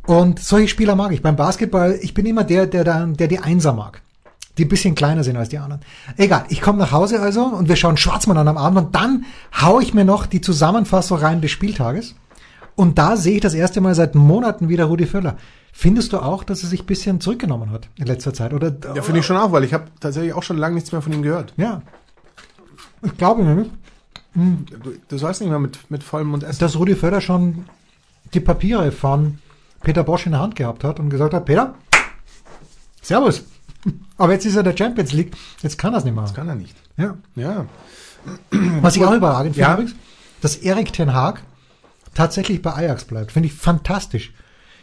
[0.05, 1.21] Und solche Spieler mag ich.
[1.21, 4.01] Beim Basketball, ich bin immer der, der, der, der die Einser mag.
[4.57, 5.81] Die ein bisschen kleiner sind als die anderen.
[6.15, 9.25] Egal, ich komme nach Hause also und wir schauen Schwarzmann an am Abend und dann
[9.61, 12.15] hau ich mir noch die Zusammenfassung rein des Spieltages.
[12.75, 15.35] Und da sehe ich das erste Mal seit Monaten wieder Rudi Völler.
[15.73, 18.53] Findest du auch, dass er sich ein bisschen zurückgenommen hat in letzter Zeit?
[18.53, 21.01] Oder, Ja, finde ich schon auch, weil ich habe tatsächlich auch schon lange nichts mehr
[21.01, 21.53] von ihm gehört.
[21.57, 21.81] Ja.
[23.01, 23.43] Ich glaube
[24.33, 26.59] nämlich, Du, du sollst nicht mehr mit, mit vollem Mund essen.
[26.59, 27.65] dass Rudi Völler schon
[28.33, 29.39] die Papiere von
[29.83, 31.75] Peter Bosch in der Hand gehabt hat und gesagt hat, Peter,
[33.01, 33.43] Servus.
[34.17, 36.23] Aber jetzt ist er der Champions League, jetzt kann er es nicht mehr.
[36.23, 36.75] Das kann er nicht.
[36.97, 37.17] Ja.
[37.35, 37.65] Ja.
[38.81, 39.73] Was ich auch überragend finde Ja.
[39.73, 39.95] übrigens,
[40.41, 41.41] dass Erik Ten Haag
[42.13, 43.31] tatsächlich bei Ajax bleibt.
[43.33, 44.33] Finde ich fantastisch.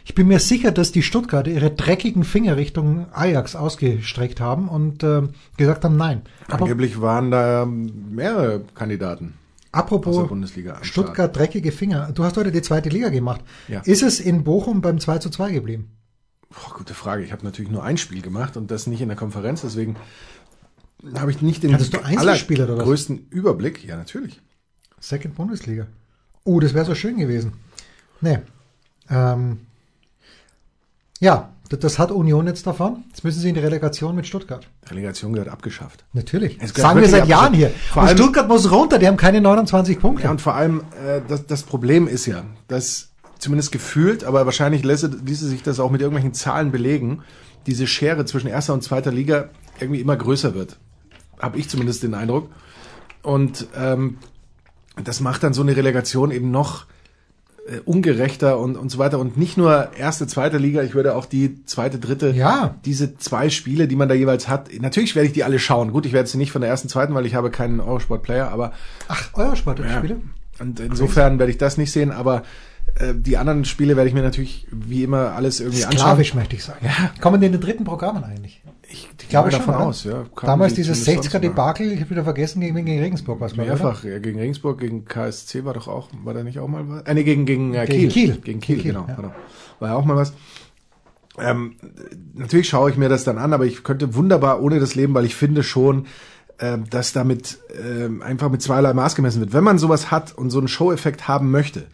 [0.03, 5.03] Ich bin mir sicher, dass die Stuttgarter ihre dreckigen Finger Richtung Ajax ausgestreckt haben und
[5.03, 5.21] äh,
[5.57, 6.23] gesagt haben, nein.
[6.47, 9.35] Aber Angeblich waren da mehrere Kandidaten
[9.71, 10.29] apropos
[10.81, 12.11] Stuttgart dreckige Finger.
[12.11, 13.41] Du hast heute die zweite Liga gemacht.
[13.67, 13.81] Ja.
[13.81, 15.91] Ist es in Bochum beim 2 zu 2 geblieben?
[16.49, 17.23] Boah, gute Frage.
[17.23, 19.95] Ich habe natürlich nur ein Spiel gemacht und das nicht in der Konferenz, deswegen
[21.15, 22.83] habe ich nicht den Hattest du Einzelspieler oder was?
[22.83, 23.83] größten Überblick.
[23.83, 24.41] Ja, natürlich.
[24.99, 25.87] Second Bundesliga.
[26.43, 27.53] Oh, das wäre so schön gewesen.
[28.19, 28.39] Nee.
[29.09, 29.61] Ähm,
[31.19, 33.03] ja, das, das hat Union jetzt davon.
[33.09, 34.67] Jetzt müssen sie in die Relegation mit Stuttgart.
[34.89, 36.03] Relegation gehört abgeschafft.
[36.13, 36.57] Natürlich.
[36.59, 37.69] Gehört Sagen wir seit Jahren hier.
[37.91, 40.25] Vor Und allem- Stuttgart muss runter, die haben keine 29 Punkte.
[40.25, 44.83] Ja, und vor allem, äh, das, das Problem ist ja, dass zumindest gefühlt, aber wahrscheinlich
[44.83, 47.23] lässt, ließe sich das auch mit irgendwelchen Zahlen belegen,
[47.67, 50.77] diese Schere zwischen erster und zweiter Liga irgendwie immer größer wird.
[51.39, 52.49] Habe ich zumindest den Eindruck.
[53.23, 54.17] Und ähm,
[55.03, 56.85] das macht dann so eine Relegation eben noch
[57.85, 59.19] ungerechter und, und so weiter.
[59.19, 62.75] Und nicht nur erste, zweite Liga, ich würde auch die zweite, dritte, Ja.
[62.85, 65.91] diese zwei Spiele, die man da jeweils hat, natürlich werde ich die alle schauen.
[65.91, 68.73] Gut, ich werde sie nicht von der ersten, zweiten, weil ich habe keinen Eurosport-Player, aber
[69.07, 69.97] Ach, Eurosport ja.
[69.97, 70.21] Spiele?
[70.59, 72.43] Und insofern werde ich das nicht sehen, aber
[72.99, 76.63] äh, die anderen Spiele werde ich mir natürlich wie immer alles irgendwie Sklavisch möchte ich
[76.63, 76.85] sagen.
[76.85, 77.11] Ja.
[77.21, 78.61] Kommen die in den dritten Programmen eigentlich?
[78.89, 79.85] Ich, ich Glaube schon, davon oder?
[79.85, 80.25] aus, ja.
[80.41, 81.55] Damals die dieses zumindest 60er sonst machen.
[81.55, 83.55] Debakel, ich habe wieder vergessen, gegen, gegen Regensburg was?
[83.55, 87.03] Mehrfach, ja, gegen Regensburg, gegen KSC war doch auch, war da nicht auch mal was?
[87.03, 88.33] Äh, nee, gegen, gegen, äh, Gegen Kiel.
[88.33, 88.41] Kiel.
[88.43, 89.15] Gegen Kiel, genau, ja.
[89.15, 89.33] genau.
[89.79, 90.33] War ja auch mal was.
[91.39, 91.75] Ähm,
[92.33, 95.25] natürlich schaue ich mir das dann an, aber ich könnte wunderbar ohne das leben, weil
[95.25, 96.07] ich finde schon,
[96.59, 99.53] ähm, dass damit ähm, einfach mit zweierlei Maß gemessen wird.
[99.53, 101.87] Wenn man sowas hat und so einen Show-Effekt haben möchte,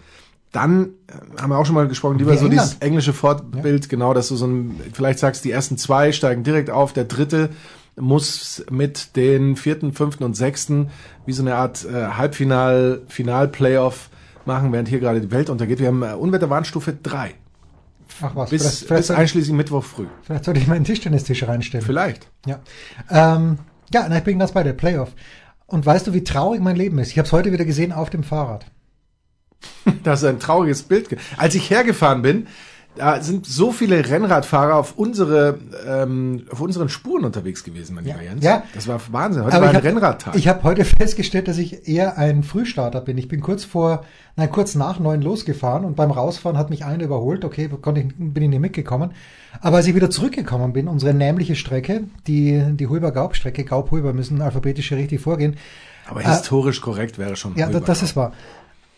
[0.52, 2.70] dann äh, haben wir auch schon mal gesprochen, lieber Wie so England.
[2.70, 6.70] dieses englische Fortbild, genau, dass du so ein, vielleicht sagst, die ersten zwei steigen direkt
[6.70, 7.50] auf, der dritte
[8.00, 10.90] muss mit den vierten, fünften und sechsten
[11.26, 14.10] wie so eine Art äh, Halbfinal, Final-Playoff
[14.46, 15.80] machen, während hier gerade die Welt untergeht.
[15.80, 17.34] Wir haben äh, Unwetterwarnstufe drei
[18.22, 20.08] Ach was, bis, vielleicht, vielleicht, bis einschließlich Mittwoch früh.
[20.22, 21.86] vielleicht sollte ich meinen Tischtennistisch reinstellen.
[21.86, 22.30] Vielleicht.
[22.46, 22.60] Ja.
[23.10, 23.60] Ähm,
[23.94, 25.14] ja, na, ich bin ganz bei der Playoff.
[25.66, 27.12] Und weißt du, wie traurig mein Leben ist?
[27.12, 28.66] Ich habe es heute wieder gesehen auf dem Fahrrad.
[30.04, 31.10] Das ist ein trauriges Bild.
[31.38, 32.48] Als ich hergefahren bin,
[32.96, 38.22] da sind so viele Rennradfahrer auf unsere ähm, auf unseren Spuren unterwegs gewesen, mein lieber
[38.24, 38.44] Jens.
[38.44, 38.64] Ja.
[38.74, 39.44] Das war Wahnsinn.
[39.44, 40.36] Heute war ich ein hab- Rennradtag.
[40.36, 43.18] Ich habe heute festgestellt, dass ich eher ein Frühstarter bin.
[43.20, 44.04] Ich bin kurz vor,
[44.36, 47.46] nein, kurz nach neun losgefahren und beim Rausfahren hat mich einer überholt.
[47.46, 49.12] Okay, konnte ich, bin ich nicht mitgekommen.
[49.62, 54.92] Aber als ich wieder zurückgekommen bin, unsere nämliche Strecke, die, die Huber-Gaub-Strecke, Gaub-Huber müssen alphabetisch
[54.92, 55.56] richtig vorgehen.
[56.10, 57.56] Aber historisch korrekt wäre schon.
[57.58, 58.32] Ja, das ist wahr.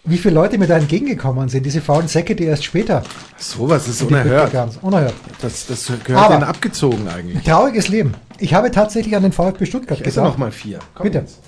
[0.05, 3.03] Wie viele Leute mir da entgegengekommen sind, diese faulen Säcke, die erst später
[3.37, 4.51] Sowas ist unerhört.
[4.81, 5.13] Unerhört.
[5.41, 7.43] Das, das gehört Aber- denen abgezogen eigentlich.
[7.43, 8.13] Trauriges Leben.
[8.39, 10.23] Ich habe tatsächlich an den VfB Stuttgart Ich gedacht.
[10.25, 10.79] noch mal vier.
[10.95, 11.19] Komm Bitte.
[11.19, 11.39] jetzt.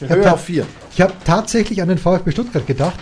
[0.00, 0.66] Ich hab höre ta- auf vier.
[0.94, 2.94] Ich habe tatsächlich an den VfB Stuttgart gedacht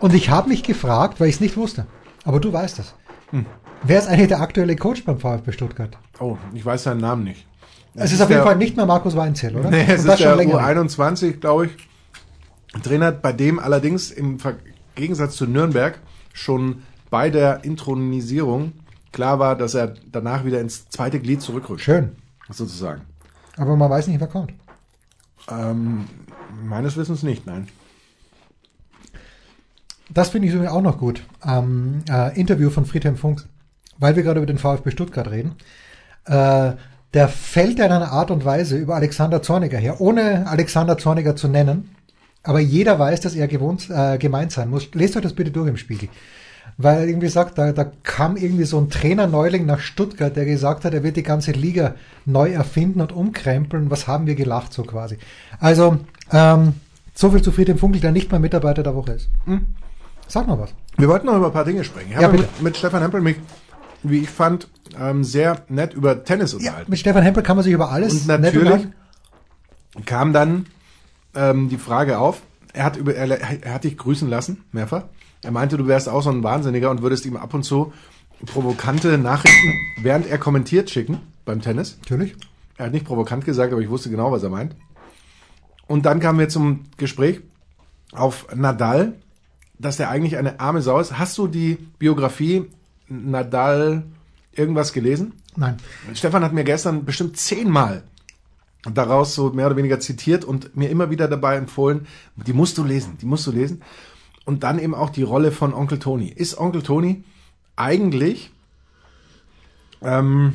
[0.00, 1.86] und ich habe mich gefragt, weil ich es nicht wusste.
[2.24, 2.94] Aber du weißt es.
[3.30, 3.46] Hm.
[3.82, 5.96] Wer ist eigentlich der aktuelle Coach beim VfB Stuttgart?
[6.20, 7.46] Oh, ich weiß seinen Namen nicht.
[7.94, 9.70] Es ist auf jeden Fall nicht mehr Markus Weinzell, oder?
[9.70, 10.58] Nee, es Und ist der länger.
[10.60, 11.72] U21, glaube ich.
[12.82, 14.38] Trainer, bei dem allerdings im
[14.94, 15.98] Gegensatz zu Nürnberg
[16.32, 18.72] schon bei der Intronisierung
[19.12, 21.80] klar war, dass er danach wieder ins zweite Glied zurückrückt.
[21.80, 22.12] Schön.
[22.50, 23.02] Sozusagen.
[23.56, 24.52] Aber man weiß nicht, wer kommt.
[25.50, 26.06] Ähm,
[26.62, 27.68] meines Wissens nicht, nein.
[30.10, 31.22] Das finde ich übrigens auch noch gut.
[31.44, 33.44] Ähm, äh, Interview von Friedhelm Funk,
[33.98, 35.56] weil wir gerade über den VfB Stuttgart reden.
[36.26, 36.72] Äh,
[37.14, 41.48] der fällt in einer Art und Weise über Alexander Zorniger her, ohne Alexander Zorniger zu
[41.48, 41.95] nennen.
[42.46, 44.88] Aber jeder weiß, dass er gewohnt, äh, gemeint sein muss.
[44.94, 46.08] Lest euch das bitte durch im Spiegel.
[46.78, 50.84] Weil er irgendwie sagt, da, da kam irgendwie so ein Trainer-Neuling nach Stuttgart, der gesagt
[50.84, 51.94] hat, er wird die ganze Liga
[52.24, 53.90] neu erfinden und umkrempeln.
[53.90, 55.16] Was haben wir gelacht, so quasi.
[55.58, 55.98] Also,
[56.32, 56.74] ähm,
[57.14, 59.28] so viel zu Friedhelm Funkel, der nicht mal Mitarbeiter der Woche ist.
[60.28, 60.70] Sag mal was.
[60.98, 62.10] Wir wollten noch über ein paar Dinge sprechen.
[62.10, 63.36] Ich Ja, habe mit, mit Stefan Hempel mich,
[64.02, 64.68] wie ich fand,
[65.00, 66.90] ähm, sehr nett über Tennis Ja, unterhalten.
[66.90, 68.86] mit Stefan Hempel kann man sich über alles Und natürlich
[70.04, 70.66] kam dann
[71.36, 75.04] ähm, die Frage auf, er hat, über, er, er hat dich grüßen lassen, mehrfach.
[75.42, 77.92] Er meinte, du wärst auch so ein Wahnsinniger und würdest ihm ab und zu
[78.44, 81.98] provokante Nachrichten, während er kommentiert, schicken beim Tennis.
[82.00, 82.34] Natürlich.
[82.76, 84.76] Er hat nicht provokant gesagt, aber ich wusste genau, was er meint.
[85.86, 87.40] Und dann kamen wir zum Gespräch
[88.12, 89.14] auf Nadal,
[89.78, 91.18] dass der eigentlich eine arme Sau ist.
[91.18, 92.66] Hast du die Biografie
[93.08, 94.04] Nadal
[94.52, 95.34] irgendwas gelesen?
[95.54, 95.76] Nein.
[96.14, 98.02] Stefan hat mir gestern bestimmt zehnmal
[98.94, 102.06] daraus so mehr oder weniger zitiert und mir immer wieder dabei empfohlen,
[102.36, 103.82] die musst du lesen, die musst du lesen.
[104.44, 106.28] Und dann eben auch die Rolle von Onkel Tony.
[106.28, 107.24] Ist Onkel Tony
[107.74, 108.52] eigentlich,
[110.02, 110.54] ähm,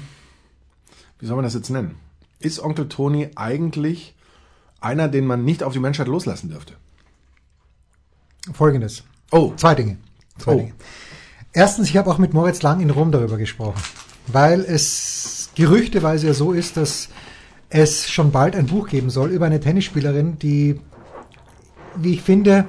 [1.20, 1.96] wie soll man das jetzt nennen?
[2.40, 4.16] Ist Onkel Tony eigentlich
[4.80, 6.74] einer, den man nicht auf die Menschheit loslassen dürfte?
[8.54, 9.04] Folgendes.
[9.32, 9.98] Oh, Zwei Dinge.
[10.38, 10.58] Zwei Oh.
[10.58, 10.74] Dinge.
[11.54, 13.82] Erstens, ich habe auch mit Moritz Lang in Rom darüber gesprochen,
[14.28, 17.10] weil es gerüchteweise ja so ist, dass
[17.72, 20.80] es schon bald ein Buch geben soll über eine Tennisspielerin, die,
[21.96, 22.66] wie ich finde,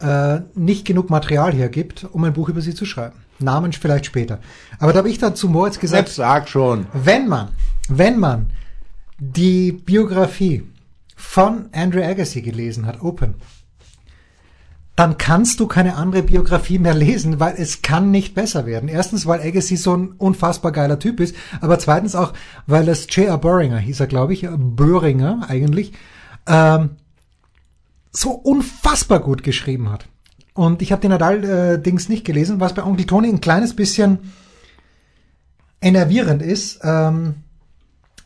[0.00, 3.16] äh, nicht genug Material hergibt, um ein Buch über sie zu schreiben.
[3.40, 4.38] Namen vielleicht später.
[4.78, 6.86] Aber da habe ich dann zu Moritz gesagt, jetzt sag schon.
[6.92, 7.48] wenn man,
[7.88, 8.46] wenn man
[9.18, 10.62] die Biografie
[11.16, 13.34] von Andrew Agassi gelesen hat, Open,
[14.98, 18.88] dann kannst du keine andere Biografie mehr lesen, weil es kann nicht besser werden.
[18.88, 22.32] Erstens, weil Agassi so ein unfassbar geiler Typ ist, aber zweitens auch,
[22.66, 23.38] weil es J.R.
[23.38, 25.92] Böhringer hieß er, glaube ich, Böhringer eigentlich,
[26.48, 26.96] ähm,
[28.10, 30.06] so unfassbar gut geschrieben hat.
[30.52, 34.32] Und ich habe den Nadal-Dings nicht gelesen, was bei Onkel Tony ein kleines bisschen
[35.80, 36.80] enervierend ist.
[36.82, 37.36] Ähm,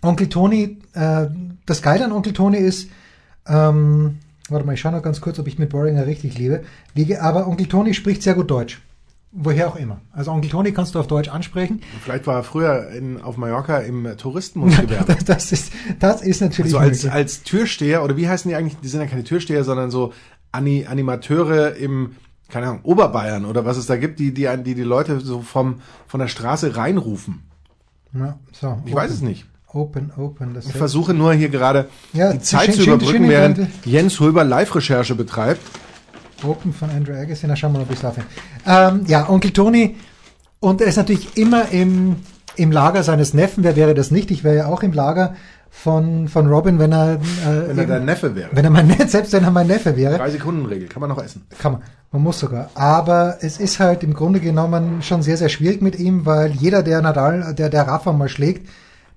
[0.01, 1.27] Onkel Tony, äh,
[1.67, 2.89] das Geile an Onkel Tony ist,
[3.47, 6.63] ähm, warte mal, ich schaue noch ganz kurz, ob ich mit Boringer richtig liebe,
[6.95, 8.81] liege, aber Onkel Tony spricht sehr gut Deutsch.
[9.35, 10.03] Woher auch immer.
[10.13, 11.81] Also Onkel Tony kannst du auf Deutsch ansprechen.
[12.03, 15.07] Vielleicht war er früher in, auf Mallorca im Touristengewerbe.
[15.07, 17.13] Das, das ist, das ist natürlich So als, möglich.
[17.13, 18.77] als Türsteher, oder wie heißen die eigentlich?
[18.81, 20.13] Die sind ja keine Türsteher, sondern so
[20.51, 22.17] Ani Animateure im,
[22.51, 25.81] keine Ahnung, Oberbayern oder was es da gibt, die die, die, die Leute so vom,
[26.07, 27.43] von der Straße reinrufen.
[28.13, 29.47] ja, so, Ich weiß es nicht.
[29.75, 30.57] Open, open.
[30.61, 33.69] Ich versuche nur hier gerade Ja, die Zeit zu überbrücken, während.
[33.87, 35.61] Jens Röber Live-Recherche betreibt.
[36.45, 38.17] Open von Andrew Agassi, na schauen wir mal, ob ich darf.
[38.67, 39.97] Ähm, ja, Onkel Tony,
[40.61, 42.17] und er ist natürlich immer im,
[42.57, 43.65] im Lager seines Neffen.
[43.65, 44.31] Wer wäre das nicht?
[44.31, 45.37] Ich wäre ja auch im Lager
[45.71, 47.19] von, von Robin, wenn er, äh,
[47.69, 48.51] Wenn er eben- dein Neffe wäre.
[48.53, 50.19] wenn er mein selbst wenn er mein Neffe wäre.
[50.19, 51.47] Drei Sekunden Regel, kann man noch essen.
[51.59, 51.83] Kann man.
[52.11, 52.69] Man muss sogar.
[52.75, 56.83] Aber es ist halt im Grunde genommen schon sehr, sehr schwierig mit ihm, weil jeder,
[56.83, 58.69] der Nadal, der, der Rafa mal schlägt,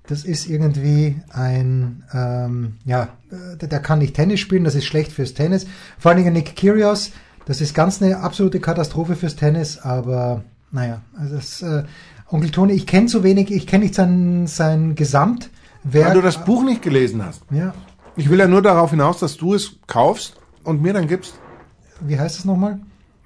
[0.08, 4.84] das ist irgendwie ein, ähm, ja, äh, der, der kann nicht Tennis spielen, das ist
[4.84, 5.66] schlecht fürs Tennis.
[5.98, 7.12] Vor allen Dingen Nick Kyrgios,
[7.46, 11.84] das ist ganz eine absolute Katastrophe fürs Tennis, aber naja, also das, äh,
[12.28, 15.50] Onkel Toni, ich kenne zu wenig, ich kenne nicht sein, sein Gesamtwerk.
[16.08, 17.42] Weil du das Buch nicht gelesen hast.
[17.50, 17.72] Ja,
[18.16, 21.34] Ich will ja nur darauf hinaus, dass du es kaufst und mir dann gibst.
[22.00, 22.80] wie heißt es nochmal?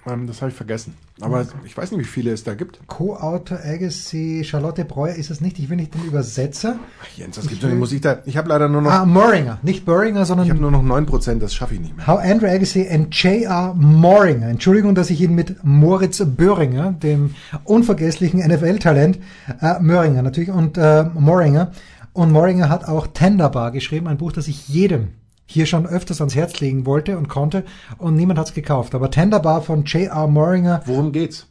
[0.07, 0.95] Ähm, das habe ich vergessen.
[1.21, 2.81] Aber ich weiß nicht, wie viele es da gibt.
[2.87, 6.79] Co-Autor Agassi, Charlotte Breuer ist es nicht, ich will nicht den Übersetzer.
[7.03, 7.79] Ach, Jens, das gibt doch nicht.
[7.79, 8.23] Muss ich da.
[8.25, 8.91] Ich habe leider nur noch.
[8.91, 12.07] Ah, Moringer, nicht Böhringer, sondern Ich habe nur noch 9%, das schaffe ich nicht mehr.
[12.07, 13.75] How Andrew Agassi and J.R.
[13.75, 14.49] Moringer.
[14.49, 17.35] Entschuldigung, dass ich ihn mit Moritz Böhringer, dem
[17.65, 19.19] unvergesslichen NFL-Talent,
[19.61, 21.73] äh, Möhringer natürlich, und äh, Moringer.
[22.13, 25.09] Und Moringer hat auch Tenderbar geschrieben, ein Buch, das ich jedem
[25.51, 27.65] hier schon öfters ans Herz legen wollte und konnte
[27.99, 28.95] und niemand hat es gekauft.
[28.95, 30.27] Aber Tenderbar von J.R.
[30.29, 31.47] Moringer Worum geht's?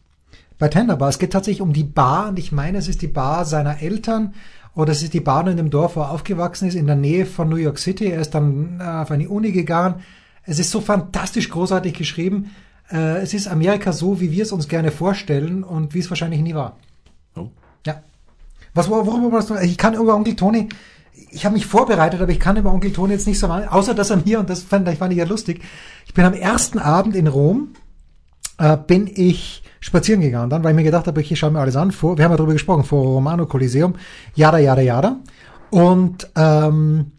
[0.58, 1.10] bei Tenderbar.
[1.10, 4.34] Es geht tatsächlich um die Bar und ich meine, es ist die Bar seiner Eltern
[4.76, 7.26] oder es ist die Bar in dem Dorf, wo er aufgewachsen ist, in der Nähe
[7.26, 8.06] von New York City.
[8.08, 9.96] Er ist dann äh, auf eine Uni gegangen.
[10.44, 12.52] Es ist so fantastisch großartig geschrieben.
[12.92, 16.42] Äh, es ist Amerika so, wie wir es uns gerne vorstellen und wie es wahrscheinlich
[16.42, 16.78] nie war.
[17.36, 17.48] Oh.
[17.86, 18.02] Ja.
[18.74, 19.56] Was, wor- worüber warst du?
[19.56, 20.70] Ich kann über Onkel Toni,
[21.32, 23.94] ich habe mich vorbereitet, aber ich kann über Onkel Toni jetzt nicht so mal, außer
[23.94, 25.62] dass er mir, und das fand, ich fand ich ja lustig,
[26.06, 27.70] ich bin am ersten Abend in Rom,
[28.58, 31.76] äh, bin ich spazieren gegangen dann, weil ich mir gedacht habe, hier schauen wir alles
[31.76, 31.92] an.
[31.92, 33.96] Vor, wir haben ja darüber gesprochen, vor Romano Coliseum,
[34.36, 35.20] jada, jada, jada.
[35.70, 37.12] Und ähm,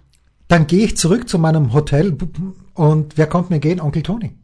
[0.49, 2.17] dann gehe ich zurück zu meinem Hotel
[2.75, 3.81] und wer kommt mir gehen?
[3.81, 4.37] Onkel Toni.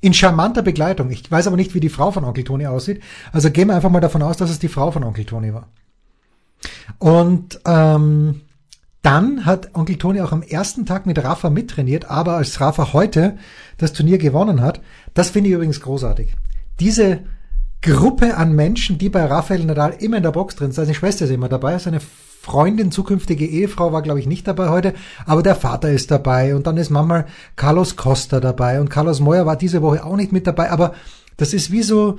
[0.00, 1.10] In charmanter Begleitung.
[1.10, 3.02] Ich weiß aber nicht, wie die Frau von Onkel Toni aussieht.
[3.32, 5.68] Also gehen wir einfach mal davon aus, dass es die Frau von Onkel Toni war.
[6.98, 8.42] Und ähm,
[9.04, 13.36] dann hat Onkel Toni auch am ersten Tag mit Rafa mittrainiert, aber als Rafa heute
[13.76, 14.80] das Turnier gewonnen hat,
[15.12, 16.34] das finde ich übrigens großartig.
[16.80, 17.20] Diese
[17.82, 21.26] Gruppe an Menschen, die bei Rafael Nadal immer in der Box drin sind, seine Schwester
[21.26, 24.94] ist immer dabei, seine Freundin, zukünftige Ehefrau war, glaube ich, nicht dabei heute,
[25.26, 27.26] aber der Vater ist dabei und dann ist manchmal
[27.56, 30.94] Carlos Costa dabei und Carlos Moyer war diese Woche auch nicht mit dabei, aber
[31.36, 32.16] das ist wie so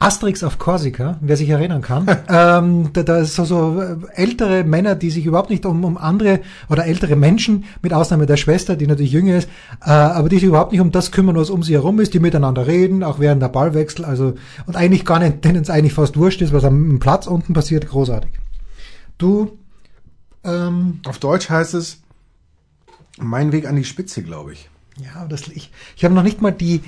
[0.00, 2.06] Asterix auf Korsika, wer sich erinnern kann.
[2.28, 5.98] ähm, da, da ist so, so äh, ältere Männer, die sich überhaupt nicht um, um
[5.98, 9.48] andere oder ältere Menschen, mit Ausnahme der Schwester, die natürlich jünger ist,
[9.84, 12.20] äh, aber die sich überhaupt nicht um das kümmern, was um sie herum ist, die
[12.20, 14.34] miteinander reden, auch während der Ballwechsel, also
[14.66, 17.88] und eigentlich gar nicht, denen es eigentlich fast wurscht ist, was am Platz unten passiert,
[17.88, 18.30] großartig.
[19.18, 19.58] Du
[20.44, 22.02] ähm, Auf Deutsch heißt es
[23.18, 24.70] Mein Weg an die Spitze, glaube ich.
[25.00, 26.82] Ja, das, ich, ich habe noch nicht mal die,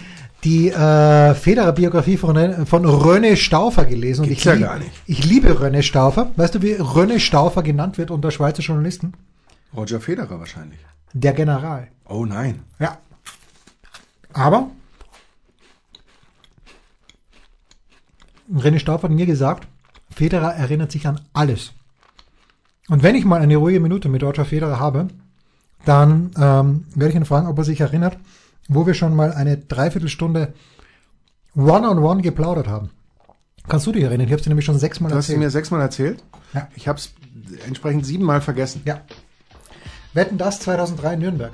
[0.45, 4.25] die äh, Federer-Biografie von, von René Stauffer gelesen.
[4.25, 4.91] Und ich, ja nicht.
[5.07, 6.31] ich liebe René Stauffer.
[6.37, 9.13] Weißt du, wie René Stauffer genannt wird unter Schweizer Journalisten?
[9.77, 10.81] Roger Federer wahrscheinlich.
[11.13, 11.89] Der General.
[12.09, 12.61] Oh nein.
[12.79, 12.99] Ja.
[14.33, 14.71] Aber
[18.53, 19.69] René Stauffer hat mir gesagt,
[20.15, 21.73] Federer erinnert sich an alles.
[22.89, 25.09] Und wenn ich mal eine ruhige Minute mit Roger Federer habe,
[25.85, 28.19] dann ähm, werde ich ihn fragen, ob er sich erinnert,
[28.69, 30.55] wo wir schon mal eine Dreiviertelstunde
[31.55, 32.91] One-on-One -on -one geplaudert haben.
[33.69, 34.27] Kannst du dich erinnern?
[34.27, 35.29] Ich habe es dir nämlich schon sechsmal erzählt.
[35.29, 36.23] Du hast mir sechsmal erzählt?
[36.55, 36.69] Ja.
[36.75, 37.13] Ich habe es
[37.67, 38.83] entsprechend siebenmal vergessen.
[38.85, 39.03] Ja.
[40.13, 41.53] Wetten das 2003 in Nürnberg.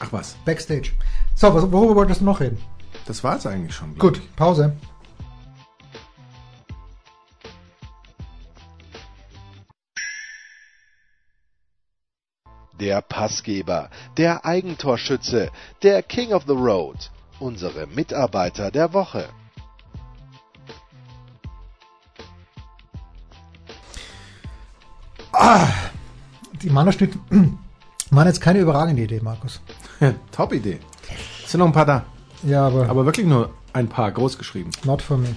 [0.00, 0.36] Ach was.
[0.44, 0.90] Backstage.
[1.36, 2.58] So, worüber wolltest du noch reden?
[3.06, 3.96] Das war es eigentlich schon.
[3.98, 4.72] Gut, Pause.
[12.84, 15.50] Der Passgeber, der Eigentorschütze,
[15.82, 17.10] der King of the Road,
[17.40, 19.24] unsere Mitarbeiter der Woche.
[25.32, 25.66] Ah,
[26.62, 27.14] die Mannerschnitt
[28.10, 29.62] waren jetzt keine überragende Idee, Markus.
[30.30, 30.78] Top Idee.
[31.46, 32.04] sind noch ein paar da.
[32.42, 32.90] Ja, aber.
[32.90, 34.70] Aber wirklich nur ein paar groß geschrieben.
[34.84, 35.34] Not for me.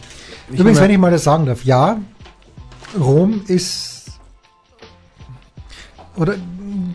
[0.51, 1.97] Ich Übrigens, wenn ich mal das sagen darf, ja,
[2.99, 4.19] Rom ist
[6.17, 6.35] oder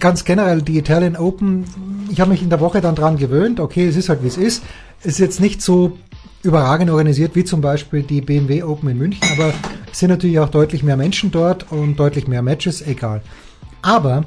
[0.02, 1.64] ganz generell die Italian Open,
[2.10, 4.36] ich habe mich in der Woche dann dran gewöhnt, okay, es ist halt wie es
[4.36, 4.64] ist.
[5.00, 5.96] Es ist jetzt nicht so
[6.42, 9.54] überragend organisiert wie zum Beispiel die BMW Open in München, aber
[9.90, 13.22] es sind natürlich auch deutlich mehr Menschen dort und deutlich mehr Matches, egal.
[13.80, 14.24] Aber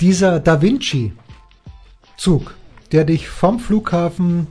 [0.00, 1.12] dieser Da Vinci
[2.16, 2.56] Zug,
[2.90, 4.48] der dich vom Flughafen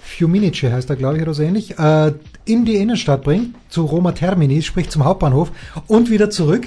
[0.00, 2.12] Fiuminice heißt er, glaube ich, oder so ähnlich, äh,
[2.44, 5.52] in die Innenstadt bringt, zu Roma Termini, sprich zum Hauptbahnhof
[5.86, 6.66] und wieder zurück,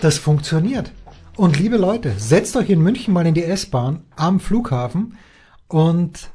[0.00, 0.92] das funktioniert.
[1.36, 5.18] Und liebe Leute, setzt euch in München mal in die S-Bahn am Flughafen
[5.66, 6.30] und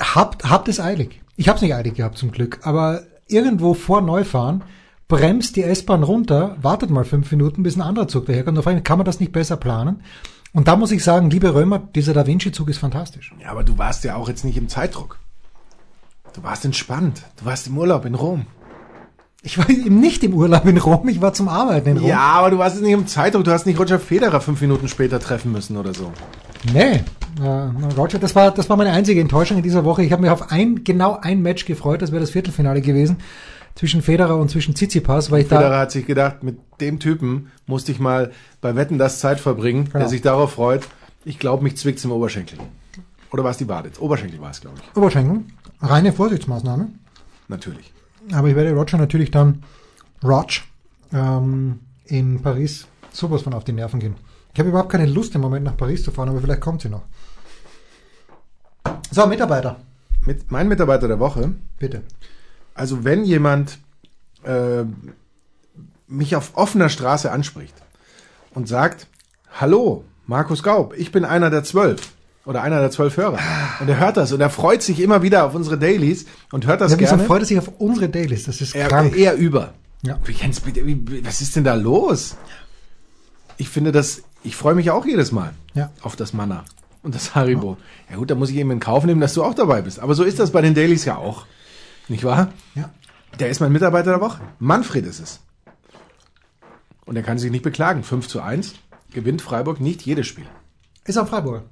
[0.00, 1.22] habt, habt es eilig.
[1.36, 4.64] Ich habe es nicht eilig gehabt zum Glück, aber irgendwo vor Neufahren
[5.06, 8.58] bremst die S-Bahn runter, wartet mal fünf Minuten, bis ein anderer Zug daherkommt.
[8.58, 10.02] Auf einmal kann man das nicht besser planen.
[10.52, 13.34] Und da muss ich sagen, liebe Römer, dieser Da Vinci-Zug ist fantastisch.
[13.40, 15.18] Ja, aber du warst ja auch jetzt nicht im Zeitdruck.
[16.34, 17.22] Du warst entspannt.
[17.38, 18.46] Du warst im Urlaub in Rom.
[19.44, 22.08] Ich war eben nicht im Urlaub in Rom, ich war zum Arbeiten in Rom.
[22.08, 24.86] Ja, aber du warst jetzt nicht im Zeitdruck, du hast nicht Roger Federer fünf Minuten
[24.86, 26.12] später treffen müssen oder so.
[26.72, 27.02] Nee,
[27.42, 30.04] äh, Roger, das war, das war meine einzige Enttäuschung in dieser Woche.
[30.04, 33.16] Ich habe mich auf ein, genau ein Match gefreut, das wäre das Viertelfinale gewesen,
[33.74, 35.80] zwischen Federer und zwischen Tsitsipas, weil ich Federer da...
[35.80, 38.30] hat sich gedacht, mit dem Typen musste ich mal
[38.60, 39.98] bei Wetten das Zeit verbringen, genau.
[39.98, 40.86] der sich darauf freut.
[41.24, 42.58] Ich glaube, mich zwickt's im Oberschenkel.
[43.32, 43.90] Oder war es die Wade?
[43.98, 44.96] Oberschenkel war es, glaube ich.
[44.96, 45.40] Oberschenkel?
[45.80, 46.90] Reine Vorsichtsmaßnahme?
[47.48, 47.92] Natürlich.
[48.30, 49.64] Aber ich werde Roger natürlich dann,
[50.22, 50.62] Roger,
[51.12, 54.14] ähm, in Paris sowas von auf die Nerven gehen.
[54.52, 56.88] Ich habe überhaupt keine Lust im Moment nach Paris zu fahren, aber vielleicht kommt sie
[56.88, 57.02] noch.
[59.10, 59.76] So, Mitarbeiter.
[60.24, 61.52] Mit, mein Mitarbeiter der Woche.
[61.78, 62.02] Bitte.
[62.74, 63.78] Also wenn jemand
[64.44, 64.84] äh,
[66.06, 67.74] mich auf offener Straße anspricht
[68.54, 69.06] und sagt,
[69.50, 72.12] hallo, Markus Gaub, ich bin einer der zwölf
[72.44, 73.38] oder einer der zwölf Hörer.
[73.80, 76.80] Und er hört das und er freut sich immer wieder auf unsere Dailies und hört
[76.80, 77.24] das ja, gerne.
[77.24, 78.44] freut er sich auf unsere Dailies?
[78.44, 79.16] Das ist er, krank.
[79.16, 79.74] Eher über.
[80.02, 80.18] Ja.
[80.26, 80.62] Jens,
[81.24, 82.36] was ist denn da los?
[83.56, 85.90] Ich finde das, ich freue mich auch jedes Mal ja.
[86.02, 86.64] auf das Manna
[87.02, 87.76] und das Haribo.
[88.08, 88.12] Ja.
[88.12, 90.00] ja gut, da muss ich eben in Kauf nehmen, dass du auch dabei bist.
[90.00, 91.46] Aber so ist das bei den Dailies ja auch.
[92.08, 92.52] Nicht wahr?
[92.74, 92.90] Ja.
[93.38, 94.40] Der ist mein Mitarbeiter der Woche.
[94.58, 95.40] Manfred ist es.
[97.04, 98.02] Und er kann sich nicht beklagen.
[98.02, 98.74] 5 zu 1
[99.12, 100.46] gewinnt Freiburg nicht jedes Spiel.
[101.04, 101.62] Ist auch Freiburg.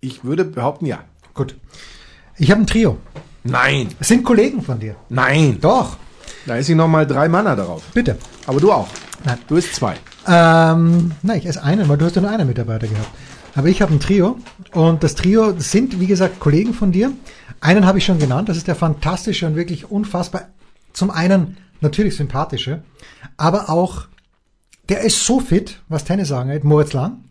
[0.00, 1.00] Ich würde behaupten, ja.
[1.34, 1.56] Gut.
[2.36, 2.98] Ich habe ein Trio.
[3.44, 3.88] Nein.
[4.00, 4.96] Es sind Kollegen von dir.
[5.08, 5.58] Nein.
[5.60, 5.96] Doch.
[6.46, 7.82] Da ist ich noch mal drei Manner darauf.
[7.92, 8.18] Bitte.
[8.46, 8.88] Aber du auch.
[9.24, 9.38] Nein.
[9.46, 9.96] Du bist zwei.
[10.26, 13.08] Ähm, nein, ich esse einen, weil du hast ja nur einen Mitarbeiter gehabt.
[13.54, 14.38] Aber ich habe ein Trio
[14.72, 17.12] und das Trio sind, wie gesagt, Kollegen von dir.
[17.60, 20.48] Einen habe ich schon genannt, das ist der fantastische und wirklich unfassbar,
[20.92, 22.82] zum einen natürlich sympathische,
[23.36, 24.06] aber auch,
[24.88, 27.24] der ist so fit, was Tennis angeht, Moritz Lang.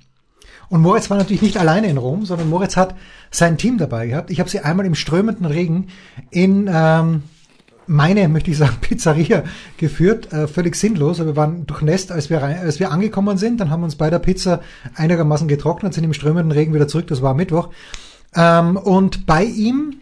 [0.69, 2.95] Und Moritz war natürlich nicht alleine in Rom, sondern Moritz hat
[3.31, 4.29] sein Team dabei gehabt.
[4.29, 5.87] Ich habe sie einmal im strömenden Regen
[6.29, 7.23] in ähm,
[7.87, 9.43] meine, möchte ich sagen, Pizzeria
[9.77, 10.31] geführt.
[10.31, 11.19] Äh, völlig sinnlos.
[11.19, 13.59] Aber wir waren durchnässt, als wir, rein, als wir angekommen sind.
[13.59, 14.61] Dann haben wir uns bei der Pizza
[14.95, 17.07] einigermaßen getrocknet, sind im strömenden Regen wieder zurück.
[17.07, 17.69] Das war Mittwoch.
[18.35, 20.01] Ähm, und bei ihm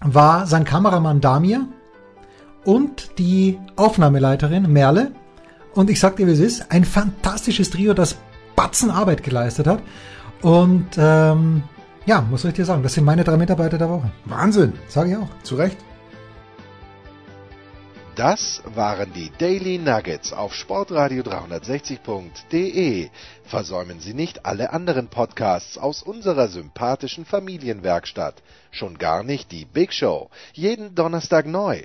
[0.00, 1.66] war sein Kameramann Damir
[2.64, 5.12] und die Aufnahmeleiterin Merle.
[5.74, 8.16] Und ich sag dir, wie es ist, ein fantastisches Trio, das
[8.60, 9.80] Batzen Arbeit geleistet hat.
[10.42, 11.62] Und ähm,
[12.04, 14.10] ja, muss ich dir sagen, das sind meine drei Mitarbeiter der Woche.
[14.26, 14.74] Wahnsinn.
[14.86, 15.30] Sage ich auch.
[15.42, 15.78] Zu Recht.
[18.16, 23.08] Das waren die Daily Nuggets auf Sportradio 360.de.
[23.44, 28.42] Versäumen Sie nicht alle anderen Podcasts aus unserer sympathischen Familienwerkstatt.
[28.70, 30.28] Schon gar nicht die Big Show.
[30.52, 31.84] Jeden Donnerstag neu.